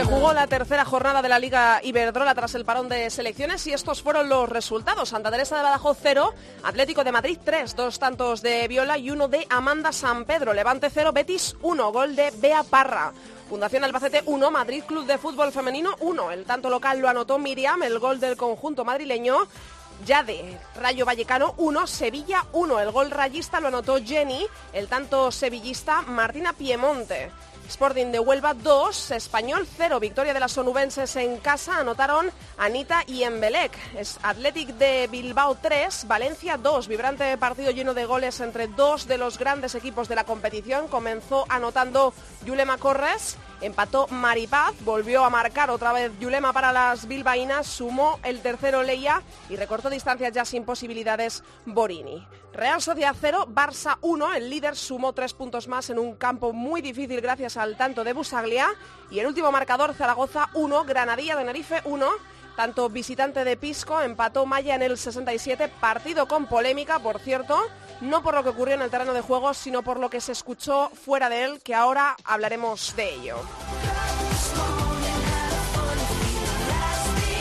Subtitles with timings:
[0.00, 3.74] Se jugó la tercera jornada de la Liga Iberdrola tras el parón de selecciones y
[3.74, 5.10] estos fueron los resultados.
[5.10, 9.28] Santa Teresa de Badajoz 0, Atlético de Madrid 3, dos tantos de Viola y uno
[9.28, 10.54] de Amanda San Pedro.
[10.54, 13.12] Levante 0, Betis 1, gol de Bea Parra.
[13.50, 16.30] Fundación Albacete 1, Madrid Club de Fútbol Femenino 1.
[16.30, 19.48] El tanto local lo anotó Miriam, el gol del conjunto madrileño.
[20.06, 22.80] Ya de Rayo Vallecano 1, Sevilla 1.
[22.80, 27.30] El gol rayista lo anotó Jenny, el tanto sevillista Martina Piemonte.
[27.70, 30.00] Sporting de Huelva 2, Español 0.
[30.00, 33.78] Victoria de las sonubenses en casa anotaron Anita y Embelec.
[33.94, 36.88] Es Athletic de Bilbao 3, Valencia 2.
[36.88, 40.88] Vibrante partido lleno de goles entre dos de los grandes equipos de la competición.
[40.88, 42.12] Comenzó anotando
[42.44, 48.40] Yulema Corres, empató Maripaz, volvió a marcar otra vez Yulema para las bilbaínas, sumó el
[48.40, 52.26] tercero Leia y recortó distancias ya sin posibilidades Borini.
[52.52, 56.80] Real Sociedad 0, Barça 1, el líder sumó tres puntos más en un campo muy
[56.80, 58.68] difícil gracias al tanto de Busaglia
[59.10, 62.06] y el último marcador Zaragoza 1, Granadilla de Tenerife 1.
[62.56, 67.58] Tanto visitante de Pisco empató Maya en el 67, partido con polémica, por cierto,
[68.00, 70.32] no por lo que ocurrió en el terreno de juego, sino por lo que se
[70.32, 73.36] escuchó fuera de él, que ahora hablaremos de ello.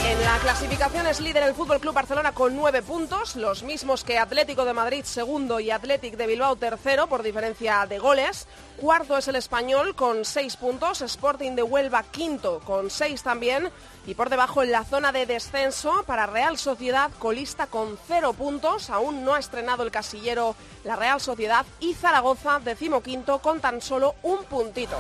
[0.10, 4.18] En la clasificación es líder el Fútbol Club Barcelona con nueve puntos, los mismos que
[4.18, 8.48] Atlético de Madrid segundo y Athletic de Bilbao tercero por diferencia de goles.
[8.78, 13.70] Cuarto es el Español con seis puntos, Sporting de Huelva quinto con seis también
[14.08, 18.90] y por debajo en la zona de descenso para Real Sociedad colista con cero puntos,
[18.90, 24.16] aún no ha estrenado el casillero la Real Sociedad y Zaragoza decimoquinto con tan solo
[24.24, 24.98] un puntito.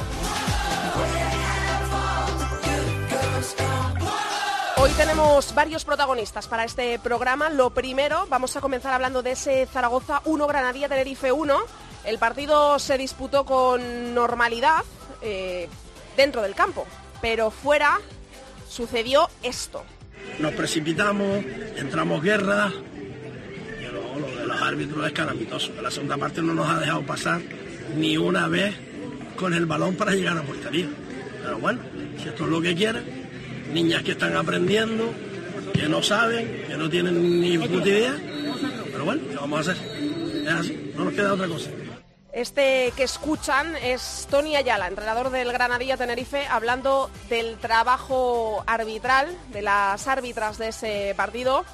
[4.81, 7.49] Hoy tenemos varios protagonistas para este programa.
[7.49, 11.57] Lo primero, vamos a comenzar hablando de ese Zaragoza 1 Granadilla Tenerife 1.
[12.05, 14.85] El partido se disputó con normalidad
[15.21, 15.67] eh,
[16.15, 16.87] dentro del campo,
[17.21, 17.99] pero fuera
[18.69, 19.83] sucedió esto.
[20.39, 21.43] Nos precipitamos,
[21.75, 22.71] entramos guerra,
[23.79, 25.73] pero lo de los árbitros es calamitoso.
[25.81, 27.41] La segunda parte no nos ha dejado pasar
[27.97, 28.73] ni una vez
[29.35, 30.87] con el balón para llegar a portería.
[31.43, 31.81] Pero bueno,
[32.17, 33.18] si esto es lo que quieren,
[33.71, 35.13] niñas que están aprendiendo,
[35.73, 38.15] que no saben, que no tienen ni puta idea.
[38.91, 39.85] Pero bueno, ¿qué vamos a hacer?
[40.43, 41.69] Es así, no nos queda otra cosa.
[42.31, 49.63] Este que escuchan es Tony Ayala, entrenador del Granadilla Tenerife, hablando del trabajo arbitral, de
[49.63, 51.65] las árbitras de ese partido.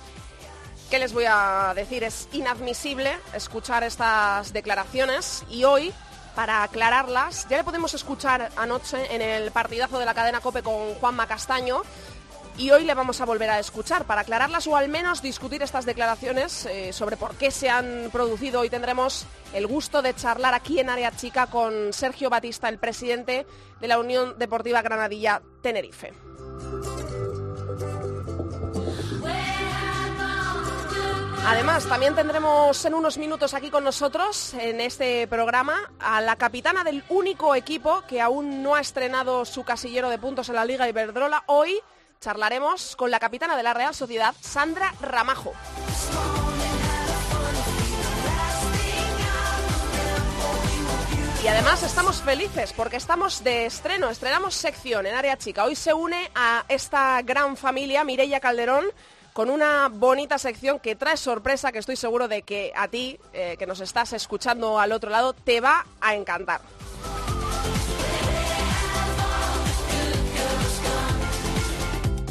[0.89, 2.03] ¿Qué les voy a decir?
[2.03, 5.91] Es inadmisible escuchar estas declaraciones y hoy
[6.35, 7.47] para aclararlas.
[7.49, 11.81] Ya le podemos escuchar anoche en el partidazo de la cadena Cope con Juanma Castaño.
[12.57, 15.85] Y hoy le vamos a volver a escuchar para aclararlas o al menos discutir estas
[15.85, 18.61] declaraciones eh, sobre por qué se han producido.
[18.61, 23.45] Hoy tendremos el gusto de charlar aquí en Área Chica con Sergio Batista, el presidente
[23.81, 26.13] de la Unión Deportiva Granadilla Tenerife.
[31.47, 36.83] Además, también tendremos en unos minutos aquí con nosotros, en este programa, a la capitana
[36.83, 40.89] del único equipo que aún no ha estrenado su casillero de puntos en la Liga
[40.89, 41.43] Iberdrola.
[41.45, 41.79] Hoy
[42.19, 45.53] charlaremos con la capitana de la Real Sociedad, Sandra Ramajo.
[51.43, 55.65] Y además estamos felices porque estamos de estreno, estrenamos sección en Área Chica.
[55.65, 58.85] Hoy se une a esta gran familia Mireia Calderón,
[59.35, 63.57] con una bonita sección que trae sorpresa, que estoy seguro de que a ti, eh,
[63.59, 66.61] que nos estás escuchando al otro lado, te va a encantar.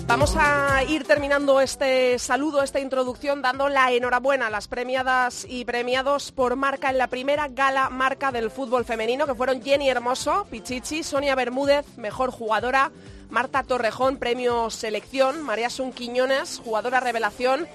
[0.06, 5.66] Vamos a ir terminando este saludo, esta introducción, dando la enhorabuena a las premiadas y
[5.66, 10.46] premiados por marca en la primera gala marca del fútbol femenino, que fueron Jenny Hermoso,
[10.50, 12.92] Pichichi, Sonia Bermúdez, mejor jugadora,
[13.34, 17.66] Marta Torrejón, premio selección, María Sun Quiñones, jugadora revelación,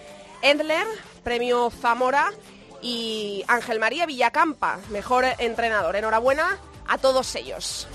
[0.41, 0.87] Endler,
[1.25, 2.31] premio Zamora
[2.81, 5.97] y Ángel María Villacampa, mejor entrenador.
[5.97, 6.57] Enhorabuena
[6.87, 7.89] a todos ellos.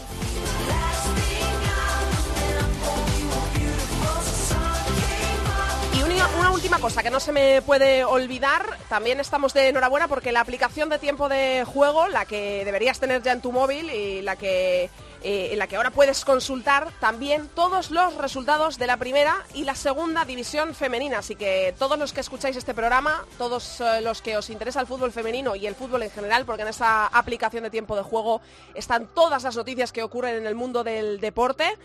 [5.94, 10.06] Y una, una, última cosa que no se me puede olvidar, también estamos de enhorabuena
[10.06, 13.88] porque la aplicación de tiempo de juego, la que deberías tener ya en tu móvil
[13.88, 14.90] y la que
[15.26, 19.64] eh, en la que ahora puedes consultar también todos los resultados de la primera y
[19.64, 21.20] la segunda división femenina.
[21.20, 24.86] Así que todos los que escucháis este programa, todos eh, los que os interesa el
[24.86, 28.42] fútbol femenino y el fútbol en general, porque en esa aplicación de tiempo de juego
[28.74, 31.78] están todas las noticias que ocurren en el mundo del deporte.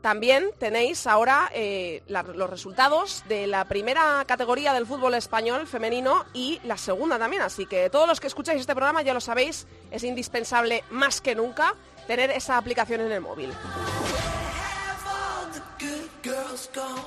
[0.00, 6.60] También tenéis ahora eh, los resultados de la primera categoría del fútbol español femenino y
[6.62, 7.42] la segunda también.
[7.42, 11.34] Así que todos los que escucháis este programa ya lo sabéis, es indispensable más que
[11.34, 11.74] nunca
[12.06, 13.52] tener esa aplicación en el móvil.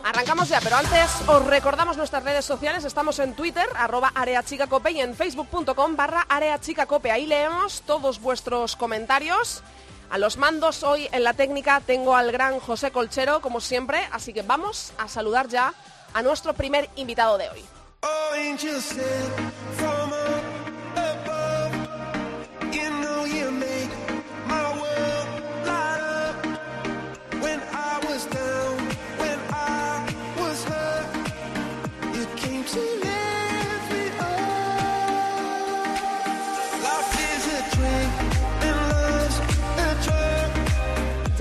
[0.04, 2.84] Arrancamos ya, pero antes os recordamos nuestras redes sociales.
[2.84, 7.12] Estamos en Twitter, arroba areachicacope y en facebook.com barra areachicacope.
[7.12, 9.64] Ahí leemos todos vuestros comentarios
[10.10, 14.32] a los mandos hoy en la técnica tengo al gran José Colchero, como siempre, así
[14.32, 15.74] que vamos a saludar ya
[16.14, 17.66] a nuestro primer invitado de hoy.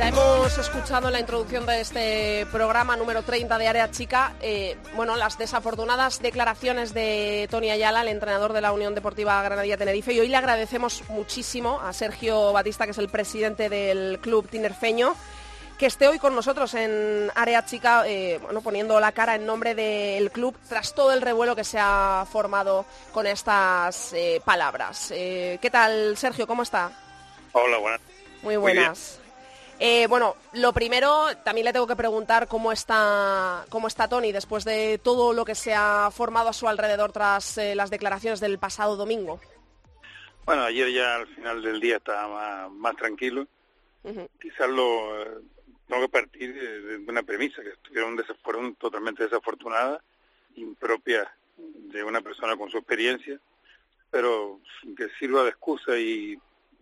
[0.06, 5.17] Hemos escuchado en la introducción de este programa número 30 de Área Chica, eh, bueno,
[5.17, 10.20] las desafortunadas declaraciones de Tony Ayala, el entrenador de la Unión Deportiva Granadilla Tenerife, y
[10.20, 15.17] hoy le agradecemos muchísimo a Sergio Batista, que es el presidente del club tinerfeño,
[15.76, 19.75] que esté hoy con nosotros en Área Chica, eh, bueno, poniendo la cara en nombre
[19.75, 25.09] del club tras todo el revuelo que se ha formado con estas eh, palabras.
[25.09, 26.47] ¿Qué tal, Sergio?
[26.47, 26.93] ¿Cómo está?
[27.52, 28.00] Hola, buenas.
[28.43, 29.25] Muy buenas.
[29.78, 34.64] Eh, bueno, lo primero, también le tengo que preguntar cómo está, cómo está Tony después
[34.64, 38.58] de todo lo que se ha formado a su alrededor tras eh, las declaraciones del
[38.58, 39.38] pasado domingo.
[40.46, 43.46] Bueno, ayer ya al final del día estaba más, tranquilo.
[44.40, 45.28] Quizás lo eh,
[45.88, 50.00] tengo que partir de, una premisa, que estuvieron fueron totalmente desafortunadas,
[50.55, 51.26] impropias
[51.56, 53.38] de una persona con su experiencia,
[54.11, 56.38] pero sin que sirva de excusa y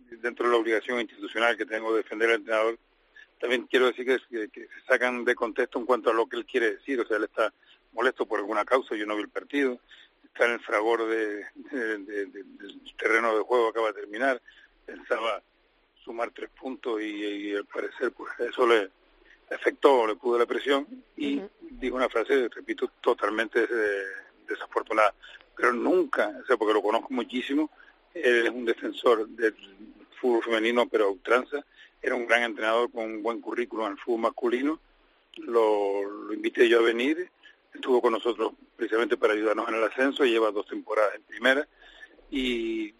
[0.09, 2.77] dentro de la obligación institucional que tengo de defender al entrenador,
[3.39, 6.45] también quiero decir que, que, se sacan de contexto en cuanto a lo que él
[6.45, 6.99] quiere decir.
[6.99, 7.53] O sea, él está
[7.93, 9.79] molesto por alguna causa, yo no vi el partido,
[10.23, 14.41] está en el fragor de, del terreno de juego, acaba de terminar,
[14.85, 15.41] pensaba
[16.03, 18.89] sumar tres puntos y, al parecer pues eso le
[19.49, 23.67] afectó, le pudo la presión y dijo una frase, repito, totalmente
[24.47, 25.13] desafortunada.
[25.55, 27.71] Pero nunca, o sea, porque lo conozco muchísimo,
[28.15, 29.55] él es un defensor del
[30.19, 31.65] fútbol femenino, pero a ultranza.
[32.01, 34.79] Era un gran entrenador con un buen currículum al fútbol masculino.
[35.37, 37.29] Lo, invité yo a venir.
[37.73, 40.23] Estuvo con nosotros precisamente para ayudarnos en el ascenso.
[40.23, 41.67] Lleva dos temporadas en primera.
[42.31, 42.93] Y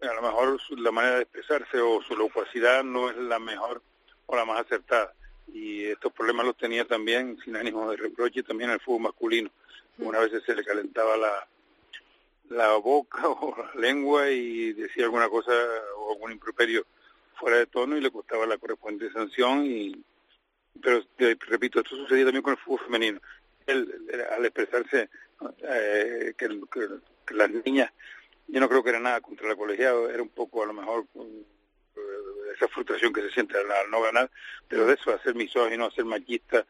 [0.00, 3.82] a lo mejor la manera de expresarse o su locuacidad no es la mejor
[4.26, 5.14] o la más acertada.
[5.52, 9.50] Y estos problemas los tenía también, sin ánimo de reproche, también el fútbol masculino.
[9.98, 11.46] Una vez se le calentaba la,
[12.50, 15.52] la boca o la lengua y decía alguna cosa
[15.98, 16.86] o algún improperio
[17.34, 20.04] fuera de tono y le costaba la correspondiente sanción y
[20.82, 21.02] pero
[21.48, 23.20] repito esto sucedía también con el fútbol femenino.
[23.66, 23.90] Él,
[24.36, 25.08] al expresarse
[25.62, 26.48] eh, que,
[27.34, 27.92] las niñas
[28.48, 31.06] yo no creo que era nada contra la colegiado era un poco a lo mejor
[31.16, 31.44] eh,
[32.54, 34.30] esa frustración que se siente al, no ganar
[34.68, 36.64] pero de eso a ser misógino a ser machista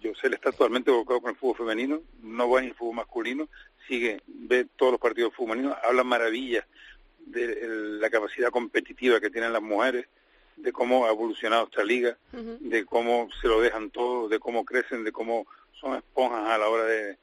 [0.00, 2.96] yo sé, él está totalmente evocado con el fútbol femenino, no va en el fútbol
[2.96, 3.48] masculino,
[3.86, 6.64] sigue, ve todos los partidos femeninos, habla maravillas
[7.26, 7.66] de
[8.00, 10.06] la capacidad competitiva que tienen las mujeres,
[10.56, 15.04] de cómo ha evolucionado esta liga, de cómo se lo dejan todo, de cómo crecen,
[15.04, 15.46] de cómo
[15.80, 17.18] son esponjas a la hora de,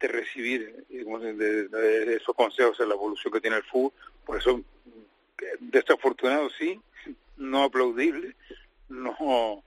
[0.00, 3.92] de recibir de, esos consejos en la evolución que tiene el fútbol.
[4.24, 4.60] Por eso,
[5.60, 6.80] desafortunado sí,
[7.36, 8.34] no aplaudible,
[8.88, 9.62] no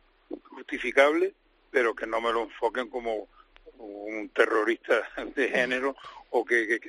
[0.50, 1.34] justificable,
[1.72, 3.28] pero que no me lo enfoquen como
[3.78, 5.96] un terrorista de género
[6.34, 6.80] o que,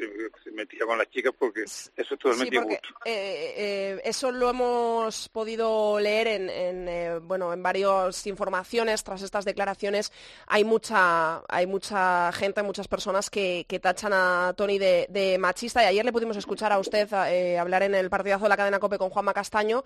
[0.44, 2.88] se metía con las chicas porque eso es totalmente sí, injusto.
[3.04, 9.02] Eh, eh, eso lo hemos podido leer en, eh, bueno en varias informaciones.
[9.02, 10.12] Tras estas declaraciones
[10.46, 15.82] hay mucha hay mucha gente muchas personas que, tachan a Tony de, machista.
[15.82, 17.12] Y ayer le pudimos escuchar a usted
[17.58, 19.82] hablar en el partidazo de la cadena Cope con Juanma Castaño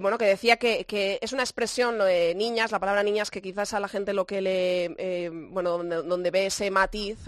[0.00, 3.80] bueno que decía que, es una expresión de niñas la palabra niñas que quizás a
[3.80, 7.18] la gente lo que le bueno donde, donde ve ese matiz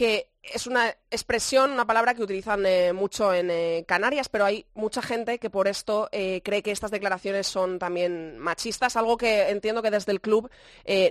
[0.00, 4.64] que es una expresión, una palabra que utilizan eh, mucho en eh, Canarias, pero hay
[4.72, 9.50] mucha gente que por esto eh, cree que estas declaraciones son también machistas, algo que
[9.50, 10.50] entiendo que desde el club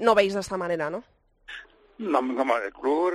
[0.01, 1.03] no veis de esta manera, ¿no?
[1.99, 3.13] No, no el club,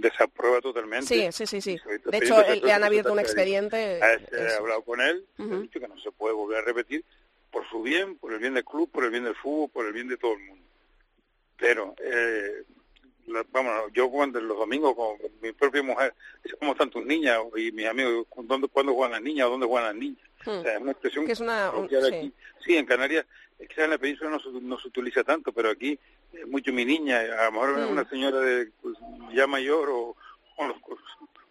[0.00, 1.06] desaprueba totalmente.
[1.06, 1.78] Sí, sí, sí, sí.
[2.06, 4.00] De hecho, le han abierto un expediente.
[4.00, 7.04] He hablado con él, he dicho que no se puede volver a repetir
[7.52, 9.92] por su bien, por el bien del club, por el bien del fútbol, por el
[9.92, 10.64] bien de todo el mundo.
[11.56, 12.64] Pero, eh,
[13.50, 16.14] vamos, yo cuando los domingos con mi propia mujer,
[16.58, 17.38] ¿cómo están tus niñas?
[17.56, 20.22] Y mis amigos, ¿dónde, ¿cuándo juegan las niñas o dónde juegan las niñas?
[20.44, 20.50] Hmm.
[20.50, 21.72] O sea, es una expresión que es una,
[22.10, 22.32] sí.
[22.64, 22.76] sí.
[22.76, 23.26] en Canarias,
[23.58, 25.98] quizás en la península no se, no se utiliza tanto, pero aquí
[26.32, 27.92] es mucho mi niña, a lo mejor hmm.
[27.92, 28.96] una señora de, pues,
[29.32, 30.16] ya mayor o
[30.56, 30.78] con los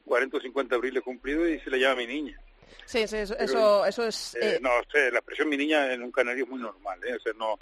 [0.06, 2.40] 40 o 50 abriles cumplidos y se le llama mi niña.
[2.86, 4.36] Sí, sí, eso, eso, es...
[4.36, 7.16] Eh, eh, no, sé, la expresión mi niña en un canario es muy normal, ¿eh?
[7.16, 7.58] O sea, no...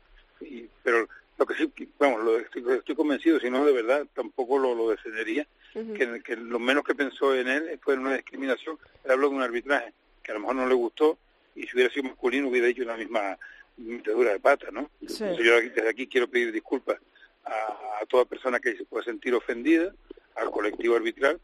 [0.83, 1.07] pero
[1.41, 4.89] lo que sí, bueno, lo, estoy, estoy, convencido, si no de verdad tampoco lo, lo
[4.89, 9.29] defendería, que, que, lo menos que pensó en él fue en una discriminación, él habló
[9.29, 11.17] de un arbitraje que a lo mejor no le gustó
[11.55, 13.39] y si hubiera sido masculino hubiera hecho una misma
[13.77, 14.91] metedura de pata, ¿no?
[15.01, 16.99] yo desde aquí quiero pedir disculpas
[17.43, 19.91] a, a, toda persona que se pueda sentir ofendida,
[20.35, 21.41] al colectivo arbitral,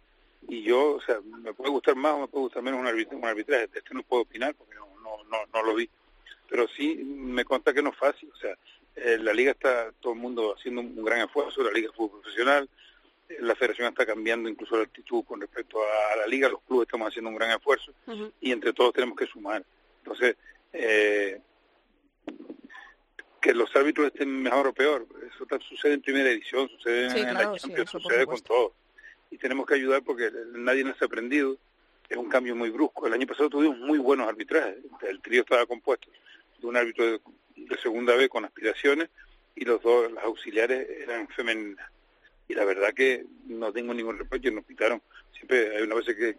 [0.48, 3.18] y yo, o sea, me puede gustar más o me puede gustar menos un, arbitraje,
[3.18, 5.90] un arbitraje, de este no puedo opinar porque no, no, no, no lo vi,
[6.48, 8.56] pero sí me consta que no es fácil, o sea,
[8.98, 12.22] eh, la liga está todo el mundo haciendo un, gran esfuerzo, la liga es fútbol
[12.22, 12.68] profesional,
[13.30, 16.88] eh, la federación está cambiando incluso la actitud con respecto a, la liga, los clubes
[16.88, 17.94] estamos haciendo un gran esfuerzo
[18.42, 19.64] y entre todos tenemos que sumar.
[20.00, 20.36] Entonces,
[20.74, 21.40] eh,
[23.40, 27.54] que los árbitros estén mejor o peor, eso sucede en primera edición, sucede en la
[27.56, 28.74] Champions, sucede con todo.
[29.30, 31.56] Y tenemos que ayudar porque nadie nos ha aprendido,
[32.10, 33.06] es un cambio muy brusco.
[33.06, 34.78] El año pasado tuvimos muy buenos arbitrajes,
[35.08, 36.10] el trío estaba compuesto
[36.60, 37.22] de un árbitro de
[37.58, 39.10] de segunda vez con aspiraciones
[39.56, 41.90] y los dos, las auxiliares eran femeninas.
[42.48, 45.02] Y la verdad que no tengo ningún reproche, nos pitaron.
[45.34, 46.38] Siempre hay una vez que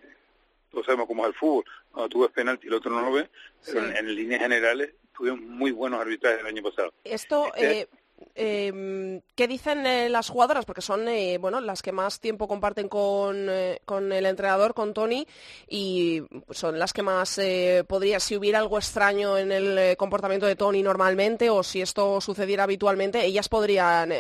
[0.70, 3.12] todos sabemos cómo es el fútbol, cuando tú ves penalti y el otro no lo
[3.12, 3.28] ve,
[3.64, 6.92] pero en, líneas generales tuvimos muy buenos arbitrajes el año pasado.
[7.04, 7.88] Esto, este eh,
[8.34, 10.64] eh, ¿Qué dicen eh, las jugadoras?
[10.64, 14.94] Porque son eh, bueno las que más tiempo comparten con, eh, con el entrenador, con
[14.94, 15.26] Tony,
[15.68, 17.40] y son las que más
[17.87, 22.64] podría, si hubiera algo extraño en el comportamiento de Tony normalmente, o si esto sucediera
[22.64, 24.12] habitualmente, ellas podrían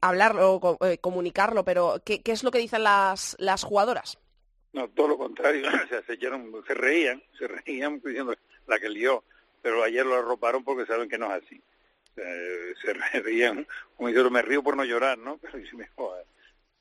[0.00, 0.60] hablarlo,
[1.00, 4.18] comunicarlo, pero ¿qué, ¿qué, es lo que dicen las, las jugadoras?
[4.72, 5.66] No, todo lo contrario,
[6.06, 8.34] se, echaron, se reían, se reían diciendo
[8.66, 9.22] la que lió,
[9.62, 11.62] pero ayer lo arroparon porque saben que no es así
[12.22, 12.74] eh,
[13.12, 15.38] se reían, como dijeron, me río por no llorar, ¿no?
[15.42, 15.76] Pero dice,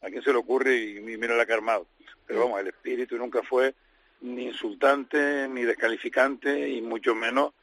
[0.02, 0.76] ¿a quién se le ocurre?
[0.78, 1.88] Y, mira la que armado.
[2.26, 3.74] Pero vamos, el espíritu nunca fue
[4.22, 7.54] ni insultante, ni descalificante, y mucho menos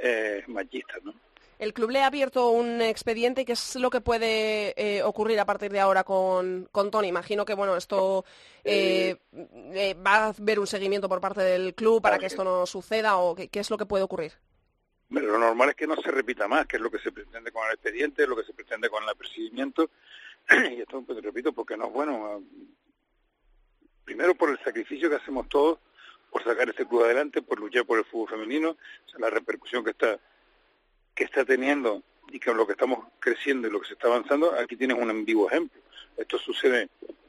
[0.00, 1.14] eh, machista, ¿no?
[1.58, 3.44] El club le ha abierto un expediente.
[3.44, 7.08] ¿Qué es lo que puede eh, ocurrir a partir de ahora con, con Tony?
[7.08, 8.24] Imagino que bueno, esto
[8.64, 9.16] eh,
[9.72, 13.16] eh, va a haber un seguimiento por parte del club para que esto no suceda
[13.18, 14.32] o qué es lo que puede ocurrir.
[15.10, 17.66] Lo normal es que no se repita más, que es lo que se pretende con
[17.66, 19.90] el expediente, lo que se pretende con el apercibimiento.
[20.70, 22.42] y esto, pues, repito, porque no es bueno.
[24.04, 25.78] Primero por el sacrificio que hacemos todos
[26.30, 28.76] por sacar este club adelante, por luchar por el fútbol femenino,
[29.18, 30.18] la repercusión que está
[31.14, 34.52] que está teniendo y con lo que estamos creciendo y lo que se está avanzando,
[34.58, 35.80] aquí tienes un vivo ejemplo.
[36.16, 36.88] Esto sucede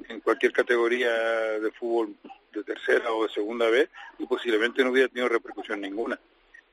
[0.09, 1.11] en cualquier categoría
[1.59, 2.15] de fútbol
[2.51, 6.19] de tercera o de segunda vez y posiblemente no hubiera tenido repercusión ninguna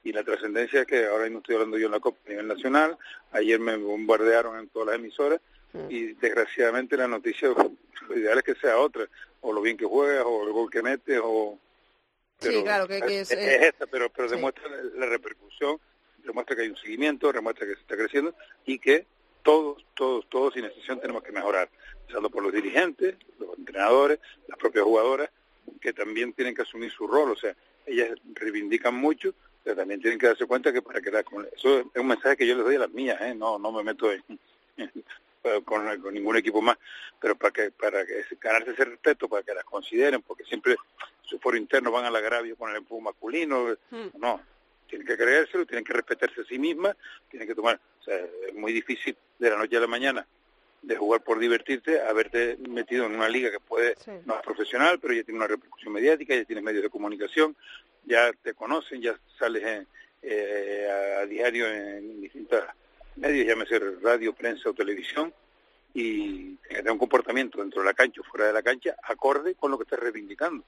[0.04, 2.48] y la trascendencia es que ahora mismo estoy hablando yo en la Copa a nivel
[2.48, 2.98] nacional,
[3.30, 5.40] ayer me bombardearon en todas las emisoras
[5.72, 5.90] mm.
[5.90, 9.06] y desgraciadamente la noticia, lo ideal es que sea otra,
[9.40, 11.58] o lo bien que juegas, o el gol que metes, o...
[12.40, 14.64] sí, claro, que, es, es, esta, pero, pero demuestra
[14.96, 15.78] la, repercusión,
[16.24, 18.34] demuestra que hay un seguimiento, demuestra que se está creciendo
[18.66, 19.06] y que
[19.42, 21.68] todos, todos, todos sin excepción tenemos que mejorar,
[22.00, 24.18] empezando por los dirigentes, los entrenadores,
[24.48, 25.30] las propias jugadoras,
[25.80, 27.54] que también tienen que asumir su rol, o sea,
[27.86, 32.00] ellas reivindican mucho, pero también tienen que darse cuenta que para que con eso es
[32.00, 33.34] un mensaje que yo les doy a las mías, ¿eh?
[33.34, 34.22] no no me meto en,
[35.64, 36.78] con, ningún equipo más,
[37.20, 40.76] pero para que para que ganarse ese respeto, para que las consideren, porque siempre
[41.22, 44.18] su foro interno van al agravio con el empuje masculino, hmm.
[44.18, 44.40] no,
[44.88, 46.96] tienen que creérselo, tienen que respetarse a sí mismas,
[47.30, 50.26] tienen que tomar, o sea, es muy difícil de la noche a la mañana
[50.82, 53.94] de jugar por divertirte, haberte metido en una liga que puede
[54.26, 57.56] no es profesional, pero ya tiene una repercusión mediática, ya tienes medios de comunicación,
[58.04, 59.86] ya te conocen, ya sales
[60.22, 62.64] eh, a, diario en distintos
[63.16, 65.32] medios, llámese radio, prensa o televisión,
[65.94, 69.70] y tener un comportamiento dentro de la cancha o fuera de la cancha acorde con
[69.70, 70.64] lo que estás reivindicando.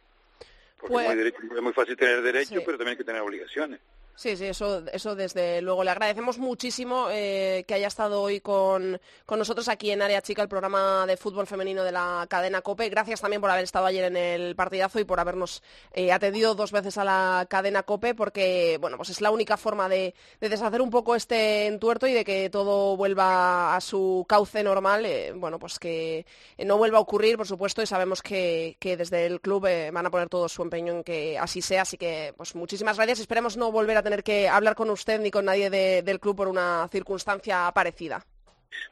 [0.78, 3.80] Porque es, muy pues, fácil tener derechos, pero también hay que tener obligaciones.
[4.16, 5.83] Sí, sí, eso, eso desde luego.
[5.83, 10.49] Le agradecemos muchísimo eh, que haya estado hoy con, nosotros aquí en Área Chica, el
[10.49, 12.90] programa de fútbol femenino de la cadena COPE.
[12.90, 16.71] Gracias también por haber estado ayer en el partidazo y por habernos eh, atendido dos
[16.71, 20.90] veces a la cadena COPE, porque bueno, pues es la única forma de, deshacer un
[20.90, 25.06] poco este entuerto y de que todo vuelva a su cauce normal.
[25.06, 26.25] Eh, bueno, pues que
[26.59, 30.11] no vuelva a ocurrir, por supuesto, y sabemos que, que desde el club van a
[30.11, 31.83] poner todo su empeño en que así sea.
[31.83, 33.18] Así que, pues muchísimas gracias.
[33.18, 36.49] Esperemos no volver a tener que hablar con usted ni con nadie del club por
[36.49, 38.25] una circunstancia parecida.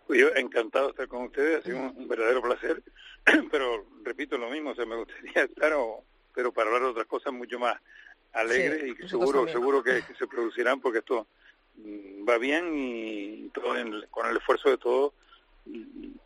[0.06, 2.82] Pues yo encantado de estar con ustedes, ha sido un, verdadero placer,
[3.50, 5.72] pero repito lo mismo, o me gustaría estar,
[6.34, 7.76] pero para hablar de otras cosas mucho más
[8.32, 11.26] alegres y que seguro, seguro que, se producirán porque esto
[11.76, 13.74] mm, va bien y todo
[14.10, 15.12] con el esfuerzo de todos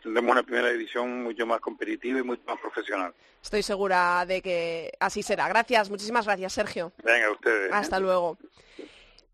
[0.02, 3.12] tendremos una primera edición mucho más competitiva y mucho más profesional.
[3.43, 5.49] Estoy segura de que así será.
[5.49, 6.93] Gracias, muchísimas gracias, Sergio.
[7.02, 7.73] Venga, ustedes.
[7.73, 8.38] Hasta luego.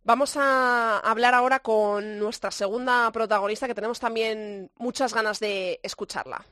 [0.05, 6.45] Vamos a hablar ahora con nuestra segunda protagonista que tenemos también muchas ganas de escucharla.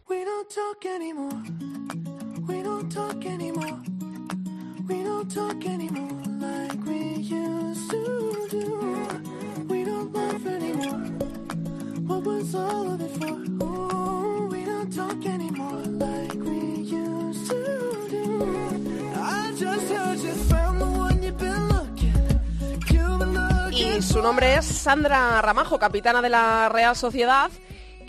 [23.73, 27.51] Y su nombre es Sandra Ramajo, capitana de la Real Sociedad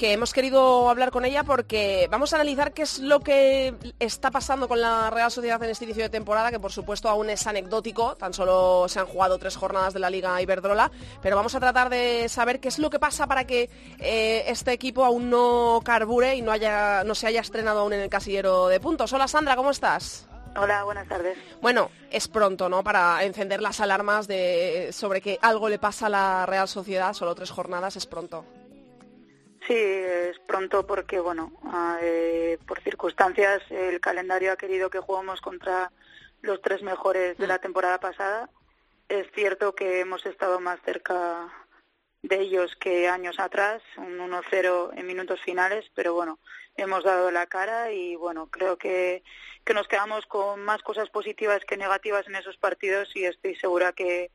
[0.02, 4.32] que hemos querido hablar con ella porque vamos a analizar qué es lo que está
[4.32, 7.46] pasando con la Real Sociedad en este inicio de temporada, que por supuesto aún es
[7.46, 10.90] anecdótico, tan solo se han jugado tres jornadas de la Liga Iberdrola,
[11.22, 14.72] pero vamos a tratar de saber qué es lo que pasa para que eh, este
[14.72, 18.70] equipo aún no carbure y no, haya, no se haya estrenado aún en el casillero
[18.70, 19.14] de puntos.
[19.14, 20.28] Hola Sandra, ¿cómo estás?
[20.56, 21.38] Hola, buenas tardes.
[21.62, 22.84] Bueno, es pronto, ¿no?
[22.84, 27.36] Para encender las alarmas de, sobre que algo le pasa a la Real Sociedad, solo
[27.36, 28.44] tres jornadas, es pronto.
[29.68, 35.40] Sí, es pronto porque, bueno, ah, eh, por circunstancias el calendario ha querido que juguemos
[35.40, 35.92] contra
[36.42, 37.62] los tres mejores de la mm.
[37.62, 38.50] temporada pasada.
[39.08, 41.52] Es cierto que hemos estado más cerca
[42.24, 46.40] de ellos que años atrás, un 1-0 en minutos finales, pero bueno,
[46.76, 49.24] hemos dado la cara y bueno, creo que,
[49.66, 53.94] que nos quedamos con más cosas positivas que negativas en esos partidos y estoy segura
[53.94, 54.32] que,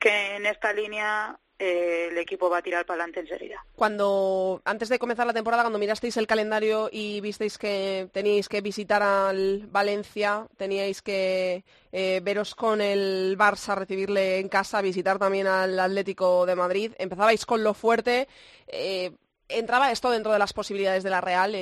[0.00, 3.64] que en esta línea eh, el equipo va a tirar para adelante enseguida.
[3.74, 8.60] Cuando, antes de comenzar la temporada, cuando mirasteis el calendario y visteis que teníais que
[8.60, 15.46] visitar al Valencia, teníais que eh, veros con el Barça, recibirle en casa, visitar también
[15.46, 18.28] al Atlético de Madrid, empezabais con lo fuerte,
[18.66, 19.12] eh,
[19.48, 21.54] entraba esto dentro de las posibilidades de la Real,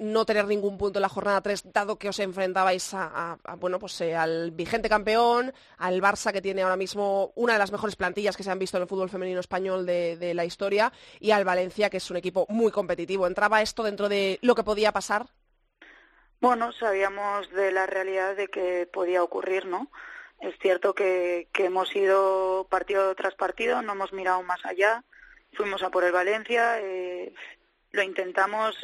[0.00, 4.00] no tener ningún punto en la jornada 3, dado que os enfrentabais a, bueno, pues,
[4.00, 8.36] eh, al vigente campeón, al Barça, que tiene ahora mismo una de las mejores plantillas
[8.36, 11.90] que se han visto en el fútbol femenino español de, la historia, y al Valencia,
[11.90, 13.26] que es un equipo muy competitivo.
[13.26, 15.26] ¿Entraba esto dentro de lo que podía pasar?
[16.40, 19.90] Bueno, sabíamos de la realidad de que podía ocurrir, ¿no?
[20.40, 25.04] Es cierto que, hemos ido partido tras partido, no hemos mirado más allá,
[25.52, 27.34] fuimos a por el Valencia, eh,
[27.92, 28.76] lo intentamos,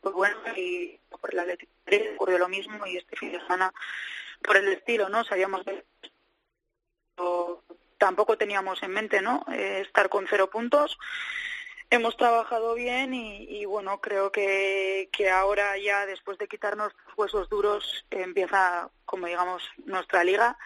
[0.00, 1.46] pues bueno y por la
[2.14, 3.72] ocurrió lo mismo y este fin de semana
[4.42, 5.24] por el estilo, ¿no?
[5.24, 5.84] Sabíamos que
[7.98, 9.44] tampoco teníamos en mente, ¿no?
[9.52, 10.98] Eh, estar con cero puntos.
[11.90, 18.04] Hemos trabajado bien y, bueno, creo que, que ahora ya después de quitarnos huesos duros
[18.10, 20.58] empieza, como digamos, nuestra liga.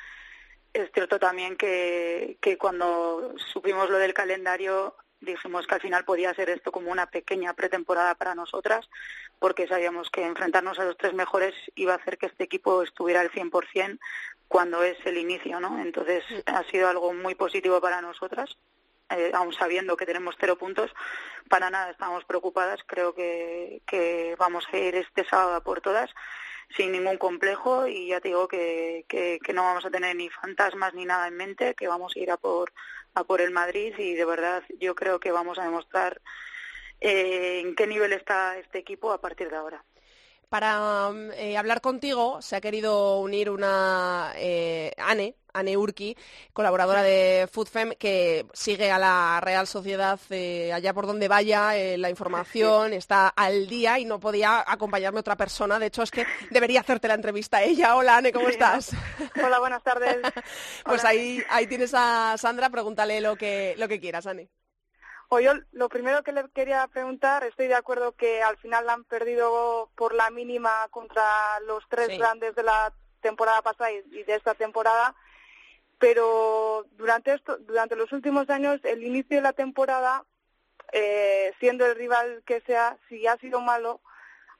[0.72, 6.34] Es cierto también que, que cuando supimos lo del calendario dijimos que al final podía
[6.34, 8.88] ser esto como una pequeña pretemporada para nosotras,
[9.38, 13.20] porque sabíamos que enfrentarnos a los tres mejores iba a hacer que este equipo estuviera
[13.20, 13.98] al 100%
[14.48, 15.80] cuando es el inicio, ¿no?
[15.80, 18.56] Entonces ha sido algo muy positivo para nosotras,
[19.10, 20.90] eh, aún sabiendo que tenemos cero puntos,
[21.48, 26.10] para nada estamos preocupadas, creo que, que vamos a ir este sábado por todas
[26.76, 30.28] sin ningún complejo y ya te digo que, que, que no vamos a tener ni
[30.28, 32.72] fantasmas ni nada en mente, que vamos a ir a por
[33.14, 36.20] a por el Madrid y de verdad yo creo que vamos a demostrar
[37.00, 39.84] eh, en qué nivel está este equipo a partir de ahora.
[40.48, 44.92] Para eh, hablar contigo se ha querido unir una eh,
[45.58, 46.16] Ane Urki,
[46.52, 50.18] colaboradora de FoodFem, que sigue a la Real Sociedad
[50.72, 55.78] allá por donde vaya la información, está al día y no podía acompañarme otra persona.
[55.78, 57.96] De hecho, es que debería hacerte la entrevista a ella.
[57.96, 58.92] Hola, Ane, ¿cómo estás?
[59.42, 60.16] Hola, buenas tardes.
[60.84, 64.48] pues ahí, ahí tienes a Sandra, pregúntale lo que, lo que quieras, Ane.
[65.30, 68.94] O yo lo primero que le quería preguntar, estoy de acuerdo que al final la
[68.94, 74.34] han perdido por la mínima contra los tres grandes de la temporada pasada y de
[74.34, 75.14] esta temporada.
[75.98, 80.24] Pero durante, esto, durante los últimos años el inicio de la temporada,
[80.92, 84.00] eh, siendo el rival que sea, si ha sido malo,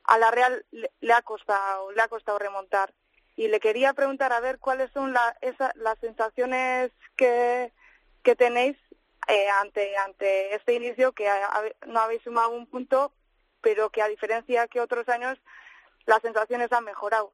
[0.05, 2.92] a la Real le, ha costado, le ha costado remontar.
[3.37, 5.37] Y le quería preguntar a ver cuáles son la,
[5.77, 7.72] las sensaciones que,
[8.37, 8.77] tenéis
[9.29, 11.29] eh, ante, ante este inicio, que
[11.87, 13.12] no habéis sumado un punto,
[13.61, 15.38] pero que a diferencia que otros años,
[16.07, 17.33] las sensaciones han mejorado.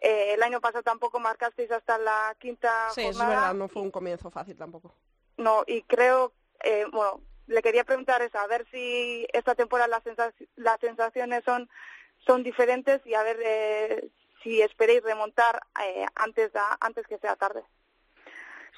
[0.00, 3.90] Eh, el año pasado tampoco marcasteis hasta la quinta sí, es verdad, no fue un
[3.90, 4.94] comienzo fácil tampoco.
[5.38, 6.32] No, y creo,
[6.62, 11.68] eh, bueno, le quería preguntar eso, a ver si esta temporada las, las sensaciones son,
[12.26, 14.08] son diferentes y a ver eh,
[14.42, 17.62] si esperéis remontar eh, antes, antes que sea tarde.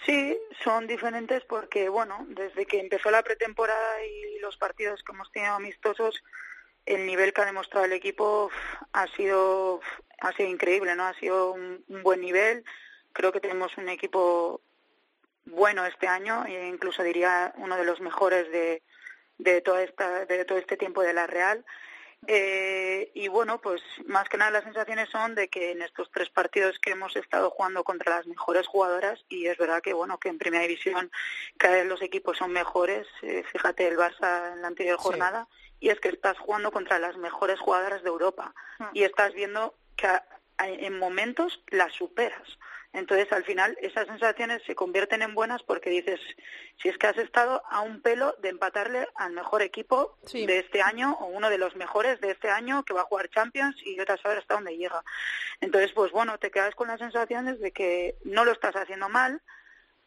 [0.06, 5.30] Sí, son diferentes porque, bueno, desde que empezó la pretemporada y los partidos que hemos
[5.32, 6.22] tenido amistosos,
[6.88, 8.50] el nivel que ha demostrado el equipo
[8.92, 9.80] ha sido
[10.20, 11.04] ha sido increíble, ¿no?
[11.04, 12.64] Ha sido un, buen nivel.
[13.12, 14.60] Creo que tenemos un equipo
[15.44, 18.82] bueno este año e incluso diría uno de los mejores de,
[19.38, 21.64] de toda esta de todo este tiempo de la Real.
[22.26, 26.28] Eh, y bueno, pues más que nada las sensaciones son de que en estos tres
[26.30, 30.28] partidos que hemos estado jugando contra las mejores jugadoras, y es verdad que bueno, que
[30.28, 31.12] en primera división
[31.58, 35.46] cada vez los equipos son mejores, eh, fíjate el Barça en la anterior jornada,
[35.80, 38.90] y es que estás jugando contra las mejores jugadoras de Europa ah.
[38.92, 40.08] y estás viendo que
[40.58, 42.58] en momentos las superas.
[42.92, 46.20] Entonces, al final, esas sensaciones se convierten en buenas porque dices,
[46.82, 50.80] si es que has estado a un pelo de empatarle al mejor equipo de este
[50.80, 53.94] año o uno de los mejores de este año que va a jugar Champions y
[53.94, 55.04] yo te saber hasta dónde llega.
[55.60, 59.42] Entonces, pues bueno, te quedas con las sensaciones de que no lo estás haciendo mal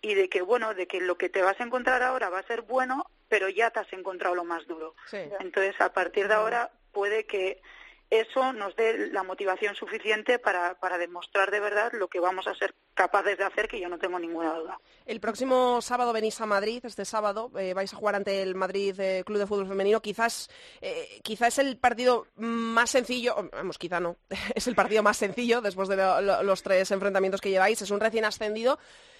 [0.02, 2.48] y de que, bueno, de que lo que te vas a encontrar ahora va a
[2.48, 4.94] ser bueno, pero ya te has encontrado lo más duro.
[5.40, 7.62] Entonces, a partir de ahora puede que
[8.10, 12.54] eso nos dé la motivación suficiente para, para, demostrar de verdad lo que vamos a
[12.56, 14.78] ser capaces de hacer, que yo no tengo ninguna duda.
[15.06, 19.00] El próximo sábado venís a Madrid, este sábado eh, vais a jugar ante el Madrid
[19.00, 20.02] eh, Club de Fútbol Femenino.
[20.02, 20.50] Quizás,
[20.82, 24.18] eh, quizás es el partido más sencillo, vamos, quizá no,
[24.56, 25.96] es el partido más sencillo después de
[26.44, 27.82] los tres enfrentamientos que lleváis.
[27.82, 28.78] Es un recién ascendido,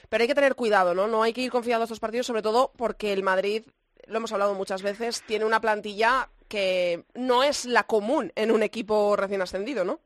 [0.10, 1.08] pero hay que tener cuidado, ¿no?
[1.08, 3.64] No hay que ir confiado a estos partidos, sobre todo porque el Madrid,
[4.08, 8.64] lo hemos hablado muchas veces, tiene una plantilla que no es la común en un
[8.64, 10.00] equipo recién ascendido, ¿no?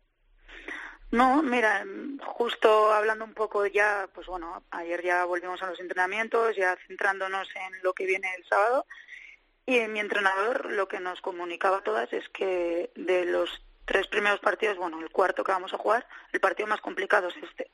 [1.12, 1.86] No, mira,
[2.26, 7.48] justo hablando un poco ya, pues bueno, ayer ya volvimos a los entrenamientos, ya centrándonos
[7.56, 8.86] en lo que viene el sábado,
[9.66, 13.50] y mi entrenador lo que nos comunicaba a todas es que de los
[13.86, 17.38] tres primeros partidos, bueno, el cuarto que vamos a jugar, el partido más complicado es
[17.38, 17.72] este.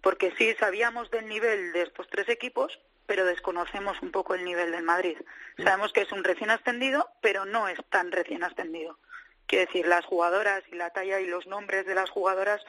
[0.00, 4.70] Porque sí sabíamos del nivel de estos tres equipos, pero desconocemos un poco el nivel
[4.70, 5.16] del Madrid.
[5.56, 8.98] Sabemos que es un recién ascendido, pero no es tan recién ascendido.
[9.46, 12.62] Quiero decir, las jugadoras y la talla y los nombres de las jugadoras,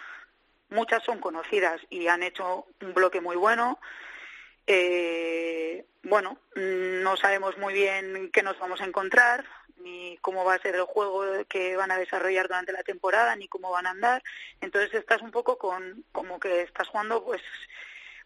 [0.69, 3.79] muchas son conocidas y han hecho un bloque muy bueno.
[4.65, 9.43] Eh, bueno, no sabemos muy bien qué nos vamos a encontrar,
[9.81, 13.49] ni cómo va a ser el juego que van a desarrollar durante la temporada, ni
[13.49, 14.23] cómo van a andar.
[14.61, 17.41] Entonces estás un poco con, como que estás jugando, pues,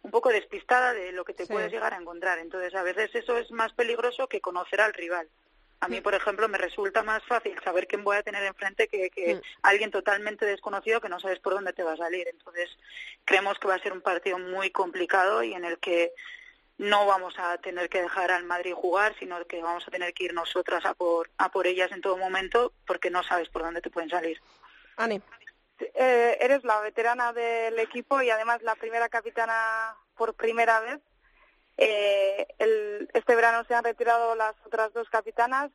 [0.04, 2.38] un poco despistada de lo que te puedes llegar a encontrar.
[2.40, 5.28] Entonces, a veces eso es más peligroso que conocer al rival.
[5.80, 9.10] A mí, por ejemplo, me resulta más fácil saber quién voy a tener enfrente que,
[9.10, 12.26] que alguien totalmente desconocido que no sabes por dónde te va a salir.
[12.30, 12.70] Entonces,
[13.26, 16.14] creemos que va a ser un partido muy complicado y en el que
[16.78, 20.26] no vamos a tener que dejar al Madrid jugar, sino que vamos a tener que
[20.26, 23.82] ir nosotras a por, a por ellas en todo momento porque no sabes por dónde
[23.82, 24.42] te pueden salir.
[24.98, 25.22] Ani.
[25.80, 31.00] Eh, eres la veterana del equipo y además la primera capitana por primera vez.
[31.78, 35.72] Eh, el, este verano se han retirado las otras dos capitanas,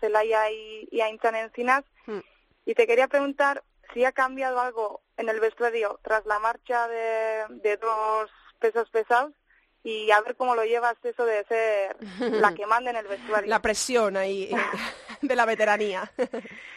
[0.00, 1.84] Celaya y, y Aintan Encinas.
[2.06, 2.20] Hmm.
[2.64, 7.44] Y te quería preguntar si ha cambiado algo en el vestuario tras la marcha de,
[7.50, 9.32] de dos pesos pesados
[9.84, 13.48] y a ver cómo lo llevas eso de ser la que manda en el vestuario.
[13.48, 14.50] La presión ahí
[15.22, 16.10] de la veteranía.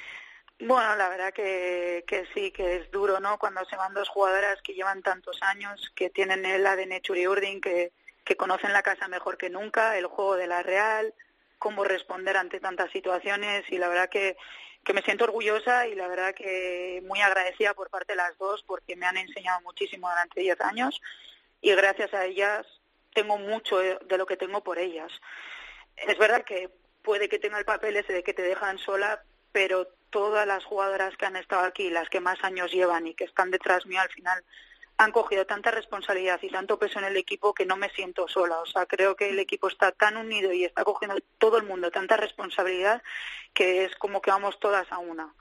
[0.59, 3.37] Bueno, la verdad que, que sí, que es duro, ¿no?
[3.37, 7.61] Cuando se van dos jugadoras que llevan tantos años, que tienen el ADN Churi Urdin,
[7.61, 7.91] que,
[8.23, 11.13] que conocen la casa mejor que nunca, el juego de la Real,
[11.59, 14.35] cómo responder ante tantas situaciones y la verdad que,
[14.83, 18.63] que me siento orgullosa y la verdad que muy agradecida por parte de las dos
[18.63, 21.01] porque me han enseñado muchísimo durante diez años
[21.61, 22.65] y gracias a ellas
[23.13, 25.11] tengo mucho de lo que tengo por ellas.
[25.95, 26.69] Es verdad que
[27.01, 31.15] puede que tenga el papel ese de que te dejan sola, pero todas las jugadoras
[31.17, 34.09] que han estado aquí, las que más años llevan y que están detrás mío al
[34.09, 34.43] final,
[34.97, 38.59] han cogido tanta responsabilidad y tanto peso en el equipo que no me siento sola.
[38.59, 41.91] O sea, creo que el equipo está tan unido y está cogiendo todo el mundo
[41.91, 43.03] tanta responsabilidad
[43.53, 45.33] que es como que vamos todas a una.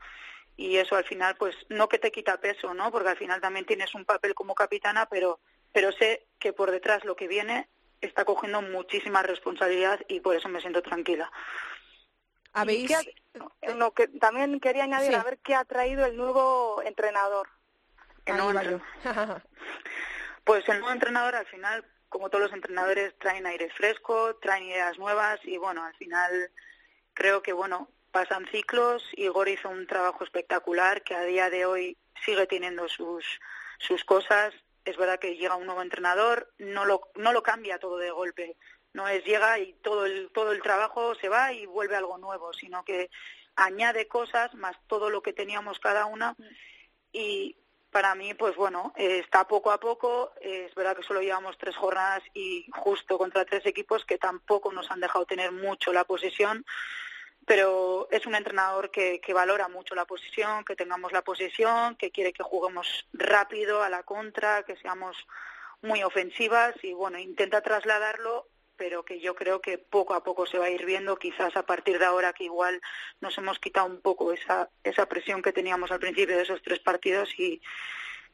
[0.59, 2.91] Y eso al final, pues, no que te quita peso, ¿no?
[2.91, 5.39] Porque al final también tienes un papel como capitana, pero
[5.77, 7.69] pero sé que por detrás lo que viene
[8.01, 11.31] está cogiendo muchísima responsabilidad y por eso me siento tranquila.
[12.57, 12.91] ¿Habéis...
[13.95, 17.49] Que también quería añadir, a ver qué ha traído el nuevo entrenador.
[18.25, 18.81] El nuevo
[20.45, 24.97] Pues el nuevo entrenador al final, como todos los entrenadores, traen aire fresco, traen ideas
[24.99, 26.51] nuevas y bueno, al final
[27.13, 29.05] creo que bueno, pasan ciclos.
[29.13, 33.25] Igor hizo un trabajo espectacular que a día de hoy sigue teniendo sus,
[33.79, 34.55] sus cosas.
[34.87, 38.57] Es verdad que llega un nuevo entrenador, no lo, no lo cambia todo de golpe.
[38.97, 42.53] No es llega y todo el, todo el trabajo se va y vuelve algo nuevo,
[42.53, 43.11] sino que
[43.55, 46.35] añade cosas más todo lo que teníamos cada una.
[47.13, 47.57] Y
[47.91, 50.33] para mí, pues bueno, está poco a poco.
[50.41, 54.91] Es verdad que solo llevamos tres jornadas y justo contra tres equipos que tampoco nos
[54.91, 56.65] han dejado tener mucho la posesión
[57.47, 62.33] pero es un entrenador que, valora mucho la posición, que tengamos la posesión, que quiere
[62.33, 65.17] que juguemos rápido a la contra, que seamos
[65.81, 70.59] muy ofensivas y bueno, intenta trasladarlo, pero que yo creo que poco a poco se
[70.59, 72.81] va a ir viendo, quizás a partir de ahora que igual
[73.21, 76.81] nos hemos quitado un poco esa, esa presión que teníamos al principio de esos tres
[76.81, 77.61] partidos y,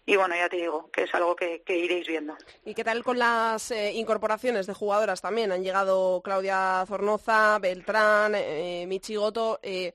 [0.05, 2.37] y bueno, ya te digo, que es algo que, iréis viendo.
[2.64, 5.52] ¿Y qué tal con las eh, incorporaciones de jugadoras también?
[5.52, 9.61] Han llegado Claudia Zornoza, Beltrán, eh, Michigoto.
[9.62, 9.94] Eh,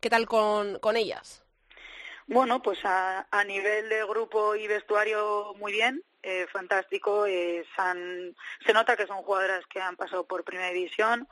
[0.00, 1.44] ¿Qué tal con, con ellas?
[2.28, 7.26] Bueno, pues a, a, nivel de grupo y vestuario muy bien, eh, fantástico.
[7.26, 11.28] se nota que son jugadoras que han pasado por primera división,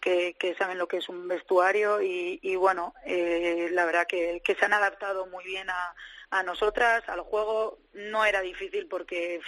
[0.00, 4.54] que, que saben lo que es un vestuario y, y bueno, la verdad que, que
[4.54, 5.94] se han adaptado muy bien a
[6.30, 9.40] a nosotras, al juego, no era difícil porque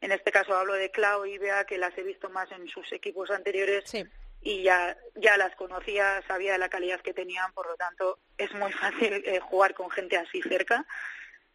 [0.00, 2.90] en este caso hablo de Clau y Bea, que las he visto más en sus
[2.92, 3.84] equipos anteriores
[4.40, 8.52] y ya, ya las conocía, sabía de la calidad que tenían, por lo tanto es
[8.54, 10.86] muy fácil eh, jugar con gente así cerca.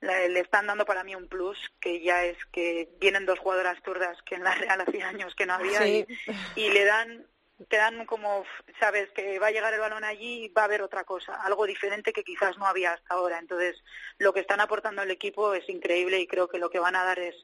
[0.02, 4.18] Le están dando para mí un plus, que ya es que vienen dos jugadoras turdas
[4.24, 6.08] que en la Real hacía años que no había y,
[6.56, 7.26] y le dan
[7.68, 8.46] te dan como,
[8.80, 11.66] sabes, que va a llegar el balón allí y va a haber otra cosa, algo
[11.66, 13.38] diferente que quizás no había hasta ahora.
[13.38, 13.76] Entonces,
[14.18, 17.04] lo que están aportando el equipo es increíble y creo que lo que van a
[17.04, 17.36] dar es,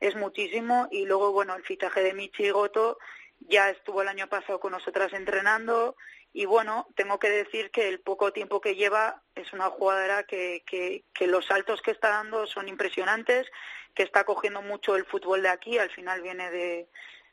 [0.00, 0.88] es muchísimo.
[0.90, 2.98] Y luego, bueno, el fichaje de Michi Goto
[3.40, 5.96] ya estuvo el año pasado con nosotras entrenando
[6.32, 10.62] y bueno, tengo que decir que el poco tiempo que lleva es una jugadora que,
[10.66, 13.46] que, que los saltos que está dando son impresionantes,
[13.94, 16.88] que está cogiendo mucho el fútbol de aquí, al final viene de,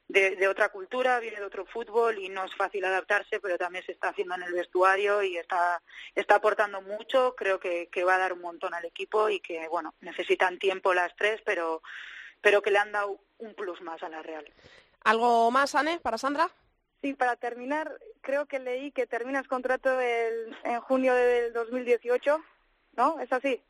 [0.09, 3.91] de, otra cultura, viene de otro fútbol y no es fácil adaptarse, pero también se
[3.91, 5.81] está haciendo en el vestuario y está,
[6.15, 7.35] está aportando mucho.
[7.37, 11.15] Creo que, va a dar un montón al equipo y que, bueno, necesitan tiempo las
[11.15, 11.83] tres, pero,
[12.41, 14.51] pero que le han dado un plus más a la Real.
[15.03, 16.49] ¿Algo más, Anne, para Sandra?
[17.01, 22.43] Sí, para terminar, creo que leí que terminas contrato el, en junio del 2018,
[22.97, 23.19] ¿no?
[23.19, 23.61] ¿Es así?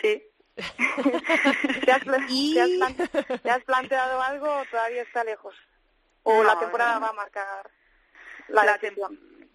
[0.00, 0.22] Sí.
[1.84, 2.02] ¿Te, has,
[3.42, 5.54] ¿Te has planteado algo o todavía está lejos?
[6.24, 7.70] o la temporada va a marcar
[8.48, 8.78] la,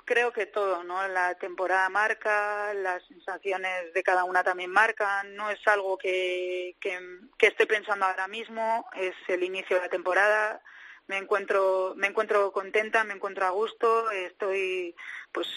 [0.06, 1.08] creo que todo, ¿no?
[1.08, 7.00] La temporada marca, las sensaciones de cada una también marcan, no es algo que, que,
[7.38, 10.62] que esté pensando ahora mismo, es el inicio de la temporada,
[11.08, 14.96] me encuentro, me encuentro contenta, me encuentro a gusto, estoy
[15.32, 15.48] pues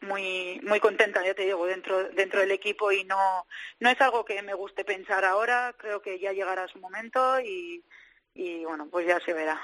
[0.00, 3.46] muy muy contenta, ya te digo, dentro dentro del equipo y no
[3.80, 7.84] no es algo que me guste pensar ahora, creo que ya llegará su momento y,
[8.34, 9.60] y bueno, pues ya se verá.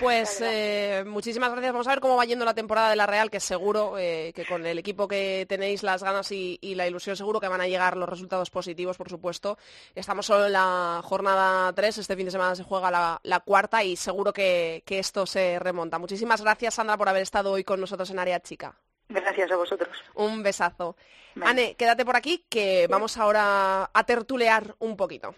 [0.00, 1.74] Pues eh, muchísimas gracias.
[1.74, 4.46] Vamos a ver cómo va yendo la temporada de la Real, que seguro eh, que
[4.46, 7.98] con el equipo que tenéis, las ganas y, la ilusión, seguro que van a llegar
[7.98, 9.58] los resultados positivos, por supuesto.
[9.94, 12.90] Estamos solo en la jornada 3, este fin de semana se juega
[13.22, 15.98] la, cuarta y seguro que, esto se remonta.
[15.98, 18.74] Muchísimas gracias, Sandra, por haber estado hoy con nosotros en Área Chica.
[19.10, 19.94] Gracias a vosotros.
[20.14, 20.96] Un besazo.
[21.42, 25.34] Ane, quédate por aquí que vamos ahora a tertulear un poquito.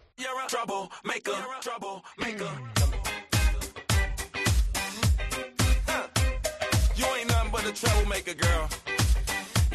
[7.67, 8.69] A troublemaker, girl.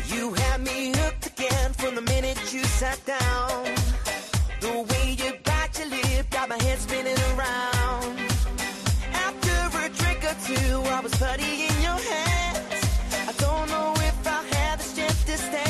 [0.08, 3.66] You had me hooked again from the minute you sat down.
[4.60, 8.20] The way you bite your lip got my head spinning around.
[9.14, 12.84] After a drink or two, I was putty in your hands.
[13.30, 15.67] I don't know if I have the strength to stand.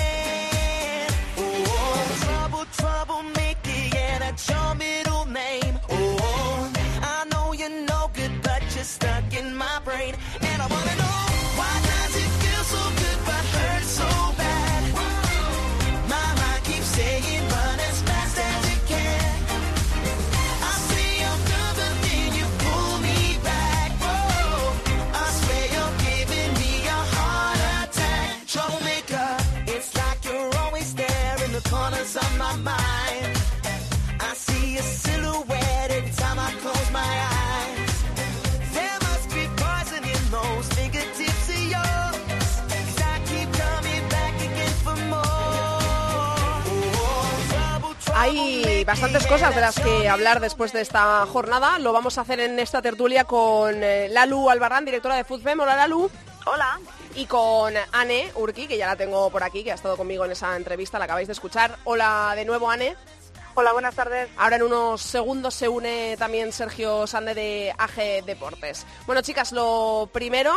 [48.88, 51.78] Bastantes cosas de las que hablar después de esta jornada.
[51.78, 55.60] Lo vamos a hacer en esta tertulia con eh, Lalu Albarrán, directora de FUTFEM.
[55.60, 56.10] Hola, Lalu.
[56.46, 56.80] Hola.
[57.14, 60.32] Y con Anne Urki, que ya la tengo por aquí, que ha estado conmigo en
[60.32, 61.78] esa entrevista, la acabáis de escuchar.
[61.84, 62.96] Hola de nuevo, Anne.
[63.56, 64.30] Hola, buenas tardes.
[64.38, 68.86] Ahora en unos segundos se une también Sergio Sande de AG Deportes.
[69.06, 70.54] Bueno, chicas, lo primero,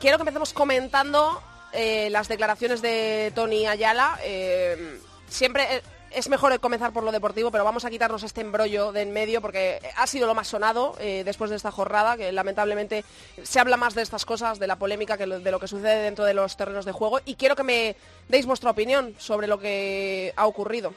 [0.00, 1.40] quiero que empecemos comentando
[1.72, 4.18] eh, las declaraciones de Tony Ayala.
[4.24, 5.80] Eh, siempre
[6.10, 9.40] es mejor comenzar por lo deportivo, pero vamos a quitarnos este embrollo de en medio
[9.40, 13.04] porque ha sido lo más sonado después de esta jornada, que lamentablemente
[13.42, 16.24] se habla más de estas cosas, de la polémica, que de lo que sucede dentro
[16.24, 17.20] de los terrenos de juego.
[17.24, 17.96] Y quiero que me
[18.28, 20.94] deis vuestra opinión sobre lo que ha ocurrido.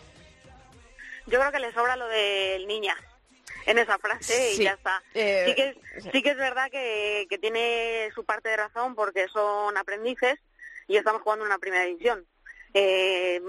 [1.27, 2.95] Yo creo que le sobra lo del niña
[3.65, 5.01] en esa frase y ya está.
[5.13, 6.21] Eh, sí, que es, sí.
[6.21, 10.39] que es verdad que, tiene su parte de razón porque son aprendices
[10.87, 12.25] y estamos jugando en una primera división.
[12.73, 13.41] Eh,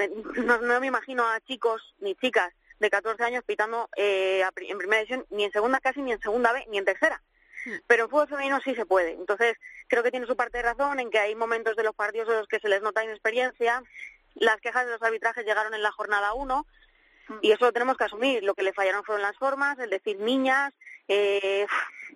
[0.45, 5.25] no, me imagino a chicos ni chicas de 14 años pitando eh, en primera división
[5.31, 7.23] ni en segunda casi, ni en segunda B, ni en tercera.
[7.65, 7.77] Hmm.
[7.87, 9.13] Pero en fútbol femenino sí se puede.
[9.13, 9.57] Entonces,
[9.87, 12.39] creo que tiene su parte de razón en que hay momentos de los partidos en
[12.39, 13.83] los que se les nota inexperiencia.
[14.35, 16.67] Las quejas de los arbitrajes llegaron en la jornada 1
[17.41, 18.43] y eso lo tenemos que asumir.
[18.43, 20.73] Lo que le fallaron fueron las formas, el decir niñas.
[21.09, 21.67] Eh,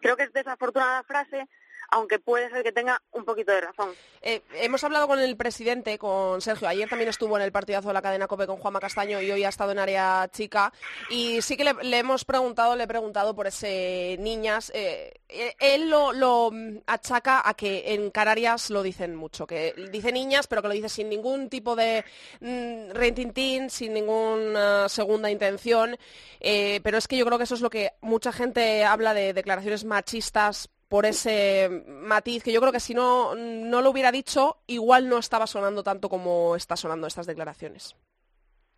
[0.01, 1.47] creo que es desafortunada frase,
[1.91, 3.91] aunque puede ser que tenga un poquito de razón.
[4.23, 7.95] Eh, hemos hablado con el presidente, con Sergio, ayer también estuvo en el partidazo de
[7.95, 10.73] la cadena COPE con Juanma Castaño y hoy ha estado en área chica
[11.11, 14.73] y sí que le, hemos preguntado, le he preguntado por ese niñas.
[14.75, 16.53] Eh, eh, él lo,
[16.87, 20.89] achaca a que en Canarias lo dicen mucho, que dice niñas, pero que lo dice
[20.89, 22.05] sin ningún tipo de
[22.41, 25.97] mm, rentintín, sin ninguna segunda intención.
[26.41, 29.85] pero es que yo creo que eso es lo que mucha gente habla de declaraciones
[29.85, 35.09] machistas por ese matiz que yo creo que si no, no lo hubiera dicho, igual
[35.09, 37.97] no estaba sonando tanto como está sonando estas declaraciones.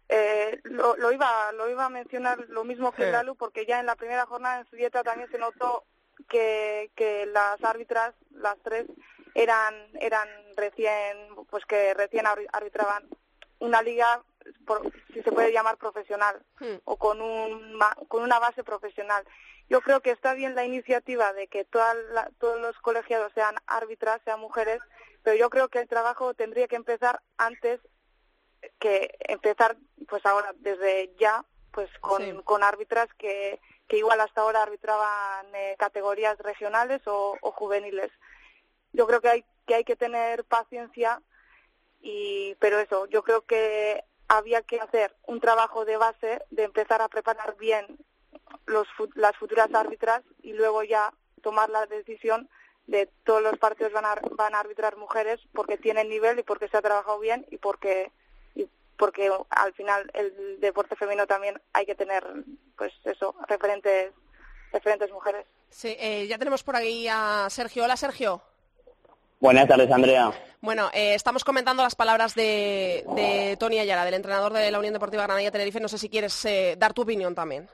[0.09, 3.97] Eh, lo, iba, lo iba a mencionar lo mismo que Lalu, porque ya en la
[3.97, 5.85] primera jornada en su dieta también se notó
[6.29, 8.87] que, que las árbitras, las tres,
[9.35, 11.17] eran, eran recién,
[11.51, 13.05] pues que recién arbitraban
[13.59, 14.23] una liga,
[15.13, 16.77] si se puede llamar profesional, hmm.
[16.85, 19.25] o con, un, con una base profesional.
[19.69, 24.41] Yo creo que está bien la iniciativa de que todos los colegiados sean árbitras, sean
[24.41, 24.81] mujeres,
[25.23, 27.81] pero yo creo que el trabajo tendría que empezar antes
[28.79, 29.77] que empezar,
[30.09, 35.77] pues ahora, desde ya, pues con, con árbitras que, que igual hasta ahora arbitraban eh,
[35.79, 38.11] categorías regionales o, o, juveniles.
[38.93, 41.21] Yo creo que hay que hay que tener paciencia
[42.01, 47.03] y pero eso, yo creo que había que hacer un trabajo de base de empezar
[47.03, 47.87] a preparar bien
[48.67, 52.49] los, las futuras árbitras y luego ya tomar la decisión
[52.87, 56.69] de todos los partidos van a, van a arbitrar mujeres porque tienen nivel y porque
[56.69, 58.11] se ha trabajado bien y porque
[58.55, 62.25] y porque al final el deporte femenino también hay que tener
[62.77, 64.13] pues eso referentes
[64.73, 68.43] referentes mujeres sí eh, ya tenemos por ahí a Sergio hola Sergio
[69.41, 70.33] Buenas tardes, Andrea.
[70.61, 74.93] Bueno, eh, estamos comentando las palabras de, de, Tony Ayala, del entrenador de la Unión
[74.93, 75.79] Deportiva Granada Tenerife.
[75.79, 77.69] No sé si quieres eh, dar tu opinión también.